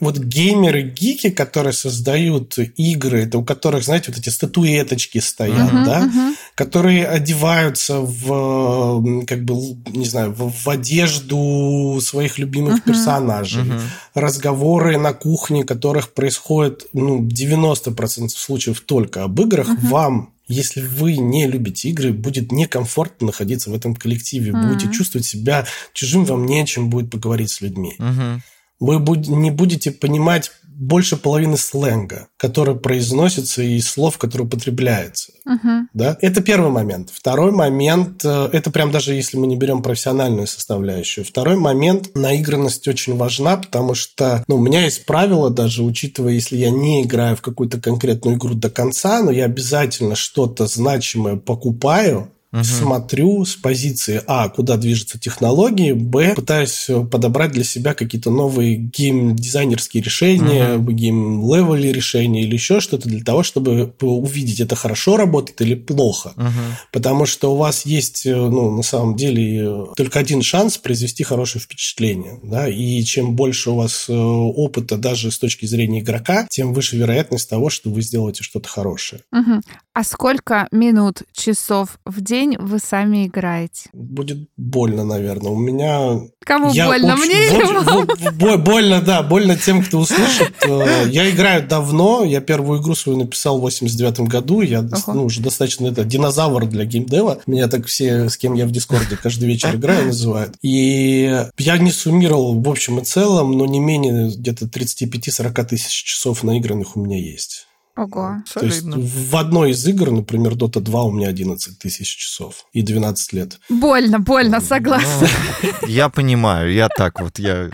вот 0.01 0.19
геймеры, 0.19 0.83
гики, 0.83 1.31
которые 1.31 1.73
создают 1.73 2.59
игры, 2.59 3.23
это 3.23 3.39
у 3.39 3.45
которых, 3.45 3.85
знаете, 3.85 4.11
вот 4.11 4.19
эти 4.19 4.29
статуэточки 4.29 5.19
стоят, 5.19 5.73
uh-huh, 5.73 5.85
да, 5.85 6.05
uh-huh. 6.05 6.35
которые 6.57 7.07
одеваются 7.07 8.01
в, 8.01 9.25
как 9.25 9.45
бы, 9.45 9.55
не 9.91 10.05
знаю, 10.05 10.33
в, 10.33 10.53
в 10.53 10.69
одежду 10.69 12.01
своих 12.03 12.39
любимых 12.39 12.79
uh-huh. 12.79 12.87
персонажей, 12.87 13.63
uh-huh. 13.63 13.81
разговоры 14.15 14.99
на 14.99 15.13
кухне, 15.13 15.65
которых 15.65 16.13
происходит, 16.13 16.87
ну, 16.93 17.25
90% 17.25 18.29
случаев 18.31 18.81
только 18.81 19.23
об 19.23 19.41
играх, 19.41 19.69
uh-huh. 19.69 19.89
вам 19.89 20.33
если 20.51 20.81
вы 20.81 21.19
не 21.19 21.47
любите 21.47 21.91
игры, 21.91 22.11
будет 22.11 22.53
некомфортно 22.53 23.27
находиться 23.27 23.69
в 23.69 23.75
этом 23.75 23.95
коллективе, 23.95 24.53
mm-hmm. 24.53 24.67
будете 24.67 24.91
чувствовать 24.91 25.27
себя 25.27 25.67
чужим, 25.93 26.25
вам 26.25 26.47
не 26.47 26.63
о 26.63 26.65
чем 26.65 26.89
будет 26.89 27.11
поговорить 27.11 27.51
с 27.51 27.61
людьми. 27.61 27.95
Mm-hmm 27.99 28.41
вы 28.81 28.99
не 29.17 29.51
будете 29.51 29.91
понимать 29.91 30.51
больше 30.79 31.17
половины 31.17 31.57
сленга, 31.57 32.29
который 32.37 32.77
произносится 32.77 33.63
и 33.63 33.81
слов, 33.81 34.17
которые 34.17 34.47
употребляются. 34.47 35.33
Uh-huh. 35.45 35.87
Да? 35.93 36.17
Это 36.21 36.41
первый 36.41 36.71
момент. 36.71 37.11
Второй 37.13 37.51
момент, 37.51 38.25
э, 38.25 38.49
это 38.53 38.71
прям 38.71 38.93
даже 38.93 39.15
если 39.15 39.37
мы 39.39 39.49
не 39.49 39.57
берем 39.57 39.83
профессиональную 39.83 40.47
составляющую. 40.47 41.25
Второй 41.25 41.57
момент, 41.57 42.15
наигранность 42.15 42.87
очень 42.87 43.17
важна, 43.17 43.57
потому 43.57 43.95
что 43.95 44.45
ну, 44.47 44.57
у 44.57 44.61
меня 44.61 44.85
есть 44.85 45.05
правило, 45.05 45.51
даже 45.51 45.83
учитывая, 45.83 46.35
если 46.35 46.57
я 46.57 46.71
не 46.71 47.03
играю 47.03 47.35
в 47.35 47.43
какую-то 47.43 47.81
конкретную 47.81 48.37
игру 48.37 48.55
до 48.55 48.71
конца, 48.71 49.21
но 49.21 49.33
я 49.33 49.47
обязательно 49.47 50.15
что-то 50.15 50.69
значимое 50.69 51.35
покупаю, 51.35 52.31
Угу. 52.53 52.65
Смотрю 52.65 53.45
с 53.45 53.57
позиции 53.57 54.23
А, 54.27 54.49
куда 54.49 54.77
движутся 54.77 55.19
технологии, 55.19 55.93
Б, 55.93 56.35
пытаюсь 56.35 56.89
подобрать 57.11 57.53
для 57.53 57.65
себя 57.65 57.93
какие-то 57.93 58.31
новые 58.31 58.77
гейм-дизайнерские 58.77 60.03
решения, 60.03 60.77
угу. 60.77 60.93
game 60.93 61.36
level 61.36 61.89
решения 61.89 62.43
или 62.45 62.55
еще 62.55 62.81
что-то 62.81 63.09
для 63.09 63.23
того, 63.23 63.43
чтобы 63.43 63.93
увидеть, 64.01 64.61
это 64.61 64.77
хорошо 64.77 65.19
работает 65.19 65.61
или 65.61 65.75
плохо. 65.75 66.33
Угу. 66.37 66.49
Потому 66.93 67.27
что 67.27 67.53
у 67.53 67.57
вас 67.57 67.85
есть, 67.85 68.23
ну, 68.25 68.71
на 68.75 68.83
самом 68.83 69.17
деле, 69.17 69.87
только 69.97 70.19
один 70.19 70.41
шанс 70.43 70.79
произвести 70.79 71.25
хорошее 71.25 71.63
впечатление. 71.63 72.41
Да? 72.43 72.67
И 72.69 73.03
чем 73.03 73.37
больше 73.37 73.71
у 73.73 73.75
вас 73.77 74.07
э, 74.09 74.15
опыта 74.15 74.97
даже 74.97 75.31
с 75.31 75.39
точки 75.39 75.67
зрения 75.67 76.01
игрока, 76.01 76.47
тем 76.49 76.73
выше 76.73 76.97
вероятность 76.97 77.51
того, 77.51 77.69
что 77.69 77.91
вы 77.91 78.01
сделаете 78.01 78.43
что-то 78.43 78.69
хорошее. 78.69 79.21
Угу. 79.33 79.61
А 79.93 80.05
сколько 80.05 80.69
минут, 80.71 81.25
часов 81.33 81.99
в 82.05 82.21
день 82.21 82.38
вы 82.59 82.79
сами 82.79 83.27
играете? 83.27 83.91
Будет 83.93 84.49
больно, 84.57 85.05
наверное. 85.05 85.51
У 85.51 85.57
меня... 85.57 86.21
Кому 86.41 86.73
я 86.73 86.87
больно? 86.87 87.15
Очень, 87.15 87.25
Мне 87.25 87.47
или 87.49 88.43
вам? 88.45 88.65
Больно, 88.65 89.03
да. 89.03 89.23
Больно 89.23 89.57
тем, 89.57 89.83
кто 89.83 89.99
услышит. 89.99 90.53
Э, 90.67 91.05
я 91.09 91.29
играю 91.31 91.67
давно. 91.67 92.25
Я 92.25 92.41
первую 92.41 92.81
игру 92.81 92.95
свою 92.95 93.19
написал 93.19 93.59
в 93.59 93.63
89 93.63 94.21
году. 94.21 94.61
Я 94.61 94.83
ну, 95.07 95.25
уже 95.25 95.41
достаточно 95.41 95.87
это, 95.89 96.05
динозавр 96.05 96.67
для 96.67 96.85
геймдева. 96.85 97.41
Меня 97.47 97.69
так 97.69 97.87
все, 97.87 98.29
с 98.29 98.37
кем 98.37 98.55
я 98.55 98.67
в 98.67 98.71
Дискорде 98.71 99.17
каждый 99.17 99.49
вечер 99.49 99.75
играю, 99.75 100.07
называют. 100.07 100.55
И 100.63 101.47
я 101.59 101.79
не 101.79 101.91
суммировал 101.91 102.61
в 102.61 102.69
общем 102.69 102.99
и 102.99 103.05
целом, 103.05 103.53
но 103.53 103.67
не 103.67 103.81
менее 103.81 104.31
где-то 104.31 104.67
35-40 104.67 105.65
тысяч 105.65 106.05
часов 106.05 106.43
наигранных 106.43 106.97
у 106.97 107.01
меня 107.01 107.19
есть. 107.19 107.68
Ого. 107.99 108.37
То 108.55 108.65
есть 108.65 108.85
в 108.85 109.37
одной 109.37 109.73
из 109.73 109.85
игр, 109.87 110.13
например, 110.13 110.53
Dota 110.53 110.81
2 110.81 111.03
у 111.03 111.11
меня 111.11 111.29
11 111.29 111.81
тысяч 111.81 112.17
часов 112.17 112.67
и 112.73 112.83
12 112.83 113.33
лет. 113.33 113.59
Больно, 113.69 114.21
больно, 114.21 114.61
согласна. 114.61 115.29
Ну, 115.63 115.89
я 115.89 116.09
понимаю, 116.09 116.73
я 116.73 116.89
так 116.89 117.21
вот, 117.21 117.41
я 117.41 117.71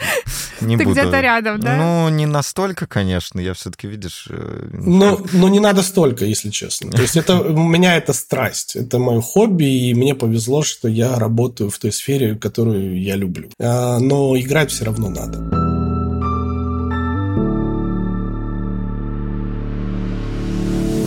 не 0.62 0.78
Ты 0.78 0.84
буду... 0.84 0.98
где-то 0.98 1.20
рядом, 1.20 1.60
да? 1.60 1.76
Ну, 1.76 2.08
не 2.08 2.24
настолько, 2.24 2.86
конечно, 2.86 3.38
я 3.38 3.52
все-таки, 3.52 3.86
видишь... 3.86 4.26
Э, 4.30 4.68
но, 4.72 5.20
но 5.32 5.48
не 5.50 5.60
надо 5.60 5.82
столько, 5.82 6.24
если 6.24 6.48
честно. 6.48 6.90
То 6.90 7.02
есть 7.02 7.16
это, 7.16 7.38
у 7.40 7.68
меня 7.68 7.96
это 7.96 8.14
страсть, 8.14 8.76
это 8.76 8.98
мое 8.98 9.20
хобби, 9.20 9.64
и 9.64 9.94
мне 9.94 10.14
повезло, 10.14 10.62
что 10.62 10.88
я 10.88 11.18
работаю 11.18 11.68
в 11.68 11.78
той 11.78 11.92
сфере, 11.92 12.34
которую 12.34 12.98
я 13.02 13.16
люблю. 13.16 13.50
А, 13.60 13.98
но 13.98 14.38
играть 14.38 14.70
все 14.70 14.86
равно 14.86 15.10
надо. 15.10 15.63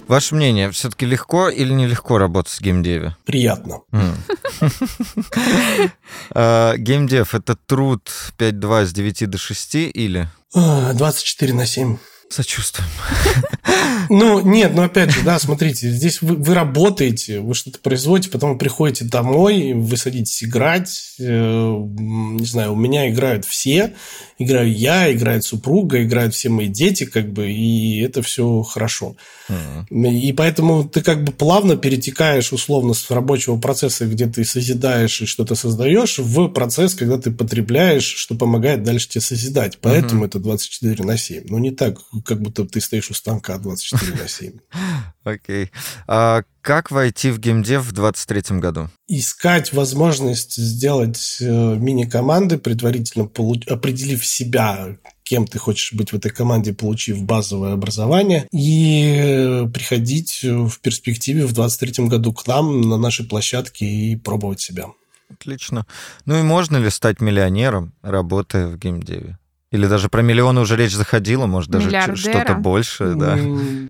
Ваше 0.07 0.35
мнение, 0.35 0.71
все-таки 0.71 1.05
легко 1.05 1.49
или 1.49 1.73
нелегко 1.73 2.17
работать 2.17 2.53
с 2.53 2.61
геймдеве? 2.61 3.15
Приятно. 3.25 3.81
А, 6.31 6.75
геймдев– 6.77 7.33
это 7.35 7.55
труд 7.55 8.09
5-2 8.37 8.85
с 8.85 8.93
9 8.93 9.29
до 9.29 9.37
6 9.37 9.75
или? 9.75 10.27
24 10.53 11.53
на 11.53 11.65
7. 11.65 11.97
Сочувствуем. 12.29 12.89
Ну, 14.09 14.39
нет, 14.39 14.71
ну 14.73 14.83
опять 14.83 15.11
же, 15.11 15.21
да, 15.23 15.37
смотрите, 15.39 15.89
здесь 15.89 16.21
вы, 16.21 16.35
вы 16.35 16.53
работаете, 16.53 17.39
вы 17.39 17.53
что-то 17.53 17.79
производите, 17.79 18.29
потом 18.29 18.53
вы 18.53 18.57
приходите 18.57 19.05
домой, 19.05 19.73
вы 19.73 19.97
садитесь 19.97 20.43
играть. 20.43 21.15
Э, 21.19 21.23
не 21.23 22.45
знаю, 22.45 22.73
у 22.73 22.75
меня 22.75 23.09
играют 23.09 23.45
все. 23.45 23.93
Играю 24.39 24.71
я, 24.71 25.11
играет 25.11 25.43
супруга, 25.43 26.03
играют 26.03 26.35
все 26.35 26.49
мои 26.49 26.67
дети, 26.67 27.05
как 27.05 27.31
бы, 27.33 27.51
и 27.51 27.99
это 28.01 28.21
все 28.21 28.61
хорошо. 28.61 29.15
Uh-huh. 29.49 30.09
И 30.09 30.31
поэтому 30.31 30.87
ты 30.87 31.01
как 31.01 31.23
бы 31.23 31.31
плавно 31.31 31.75
перетекаешь 31.75 32.53
условно 32.53 32.93
с 32.93 33.09
рабочего 33.09 33.57
процесса, 33.57 34.05
где 34.05 34.27
ты 34.27 34.45
созидаешь 34.45 35.21
и 35.21 35.25
что-то 35.25 35.55
создаешь, 35.55 36.19
в 36.19 36.49
процесс, 36.49 36.93
когда 36.93 37.17
ты 37.17 37.31
потребляешь, 37.31 38.05
что 38.05 38.35
помогает 38.35 38.83
дальше 38.83 39.09
тебе 39.09 39.21
созидать. 39.21 39.79
Поэтому 39.81 40.23
uh-huh. 40.23 40.27
это 40.27 40.39
24 40.39 41.03
на 41.03 41.17
7. 41.17 41.45
Ну, 41.47 41.57
не 41.57 41.71
так, 41.71 41.97
как 42.21 42.41
будто 42.41 42.65
ты 42.65 42.81
стоишь 42.81 43.09
у 43.11 43.13
станка 43.13 43.57
24 43.57 44.15
на 44.15 44.27
7. 44.27 44.53
Окей. 45.23 45.71
А 46.07 46.43
как 46.61 46.91
войти 46.91 47.31
в 47.31 47.39
геймдев 47.39 47.83
в 47.83 47.91
2023 47.91 48.59
году? 48.59 48.89
Искать 49.07 49.73
возможность 49.73 50.55
сделать 50.55 51.37
э, 51.39 51.45
мини-команды, 51.45 52.57
предварительно 52.57 53.29
определив 53.67 54.25
себя, 54.25 54.97
кем 55.23 55.45
ты 55.45 55.59
хочешь 55.59 55.93
быть 55.93 56.11
в 56.11 56.15
этой 56.15 56.31
команде, 56.31 56.73
получив 56.73 57.23
базовое 57.23 57.73
образование, 57.73 58.47
и 58.51 59.67
приходить 59.73 60.41
в 60.43 60.79
перспективе 60.79 61.45
в 61.45 61.53
2023 61.53 62.07
году 62.07 62.33
к 62.33 62.47
нам 62.47 62.81
на 62.81 62.97
нашей 62.97 63.25
площадке 63.25 63.85
и 63.85 64.15
пробовать 64.15 64.61
себя. 64.61 64.87
Отлично. 65.29 65.85
Ну 66.25 66.39
и 66.39 66.43
можно 66.43 66.77
ли 66.77 66.89
стать 66.89 67.21
миллионером, 67.21 67.93
работая 68.01 68.67
в 68.67 68.77
геймдеве? 68.77 69.37
Или 69.69 69.85
даже 69.85 70.07
про 70.07 70.21
миллионы 70.21 70.61
уже 70.61 70.77
речь 70.77 70.93
заходила, 70.93 71.45
может, 71.45 71.69
даже 71.69 71.89
что-то 72.15 72.55
больше, 72.55 73.15
да? 73.15 73.37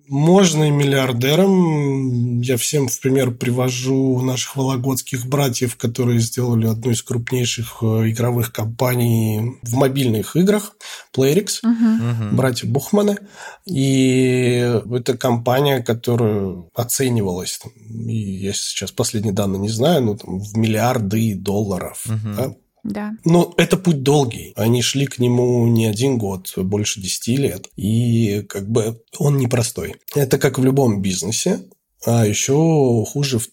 Можно 0.07 0.63
и 0.65 0.71
миллиардером. 0.71 2.41
Я 2.41 2.57
всем 2.57 2.87
в 2.87 2.99
пример 2.99 3.31
привожу 3.31 4.19
наших 4.21 4.55
вологодских 4.55 5.27
братьев, 5.27 5.75
которые 5.75 6.19
сделали 6.19 6.67
одну 6.67 6.91
из 6.91 7.03
крупнейших 7.03 7.77
э, 7.81 8.09
игровых 8.09 8.51
компаний 8.51 9.57
в 9.61 9.75
мобильных 9.75 10.35
играх, 10.35 10.73
Playrix, 11.15 11.59
угу. 11.61 12.35
братья 12.35 12.67
Бухманы. 12.67 13.17
И 13.65 14.81
это 14.91 15.15
компания, 15.15 15.83
которая 15.83 16.63
оценивалась, 16.73 17.59
и 17.85 18.15
я 18.17 18.53
сейчас 18.53 18.91
последние 18.91 19.33
данные 19.33 19.59
не 19.59 19.69
знаю, 19.69 20.01
ну, 20.03 20.17
там, 20.17 20.39
в 20.39 20.57
миллиарды 20.57 21.35
долларов. 21.35 22.03
Угу. 22.07 22.35
Да? 22.35 22.53
Да. 22.83 23.13
Но 23.25 23.53
это 23.57 23.77
путь 23.77 24.03
долгий. 24.03 24.53
Они 24.55 24.81
шли 24.81 25.05
к 25.05 25.19
нему 25.19 25.67
не 25.67 25.85
один 25.85 26.17
год, 26.17 26.53
больше 26.57 27.01
десяти 27.01 27.35
лет. 27.35 27.67
И 27.75 28.43
как 28.47 28.69
бы 28.69 29.01
он 29.17 29.37
непростой. 29.37 29.95
Это 30.15 30.37
как 30.37 30.59
в 30.59 30.63
любом 30.63 31.01
бизнесе. 31.01 31.61
А 32.05 32.25
еще 32.25 33.05
хуже 33.05 33.39
в 33.39 33.49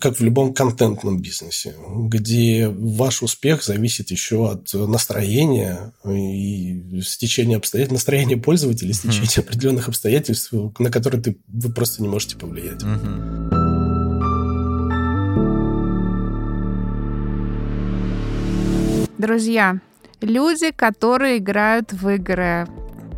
как 0.00 0.18
в 0.18 0.22
любом 0.22 0.52
контентном 0.52 1.20
бизнесе, 1.20 1.74
где 1.88 2.68
ваш 2.68 3.22
успех 3.22 3.62
зависит 3.62 4.10
еще 4.10 4.50
от 4.50 4.72
настроения 4.74 5.94
и 6.04 7.00
стечения 7.02 7.56
обстоятельств, 7.56 7.94
настроения 7.94 8.36
пользователя, 8.36 8.92
стечения 8.92 9.26
mm-hmm. 9.26 9.40
определенных 9.40 9.88
обстоятельств, 9.88 10.52
на 10.78 10.90
которые 10.90 11.22
ты, 11.22 11.38
вы 11.48 11.72
просто 11.72 12.02
не 12.02 12.08
можете 12.08 12.36
повлиять. 12.36 12.82
Mm-hmm. 12.82 13.35
Друзья, 19.18 19.78
люди, 20.20 20.72
которые 20.72 21.38
играют 21.38 21.92
в 21.94 22.06
игры, 22.10 22.66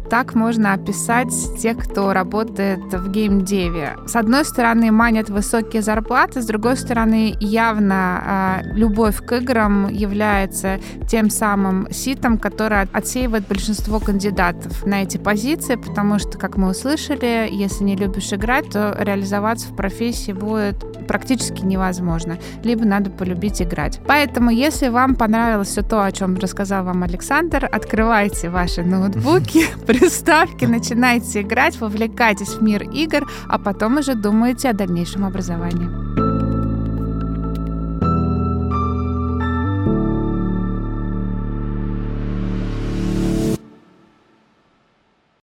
так 0.08 0.34
можно 0.34 0.72
описать 0.72 1.32
тех, 1.58 1.78
кто 1.78 2.12
работает 2.12 2.80
в 2.92 3.10
геймдеве. 3.10 3.96
С 4.06 4.16
одной 4.16 4.44
стороны, 4.44 4.90
манят 4.90 5.28
высокие 5.28 5.82
зарплаты, 5.82 6.42
с 6.42 6.46
другой 6.46 6.76
стороны, 6.76 7.36
явно 7.40 8.62
э, 8.64 8.74
любовь 8.74 9.24
к 9.24 9.32
играм 9.32 9.88
является 9.88 10.78
тем 11.08 11.30
самым 11.30 11.88
ситом, 11.90 12.38
который 12.38 12.82
отсеивает 12.82 13.46
большинство 13.46 14.00
кандидатов 14.00 14.84
на 14.86 15.02
эти 15.02 15.18
позиции, 15.18 15.76
потому 15.76 16.18
что, 16.18 16.38
как 16.38 16.56
мы 16.56 16.70
услышали, 16.70 17.48
если 17.50 17.84
не 17.84 17.96
любишь 17.96 18.32
играть, 18.32 18.70
то 18.70 18.96
реализоваться 18.98 19.68
в 19.68 19.76
профессии 19.76 20.32
будет 20.32 21.06
практически 21.06 21.64
невозможно. 21.64 22.38
Либо 22.62 22.84
надо 22.84 23.10
полюбить 23.10 23.60
играть. 23.62 24.00
Поэтому, 24.06 24.50
если 24.50 24.88
вам 24.88 25.16
понравилось 25.16 25.68
все 25.68 25.82
то, 25.82 26.04
о 26.04 26.12
чем 26.12 26.36
рассказал 26.36 26.84
вам 26.84 27.02
Александр, 27.02 27.68
открывайте 27.70 28.50
ваши 28.50 28.82
ноутбуки, 28.82 29.66
приставки, 29.98 30.64
начинайте 30.64 31.42
играть, 31.42 31.80
вовлекайтесь 31.80 32.54
в 32.54 32.62
мир 32.62 32.82
игр, 32.82 33.28
а 33.48 33.58
потом 33.58 33.98
уже 33.98 34.14
думайте 34.14 34.70
о 34.70 34.72
дальнейшем 34.72 35.24
образовании. 35.24 36.07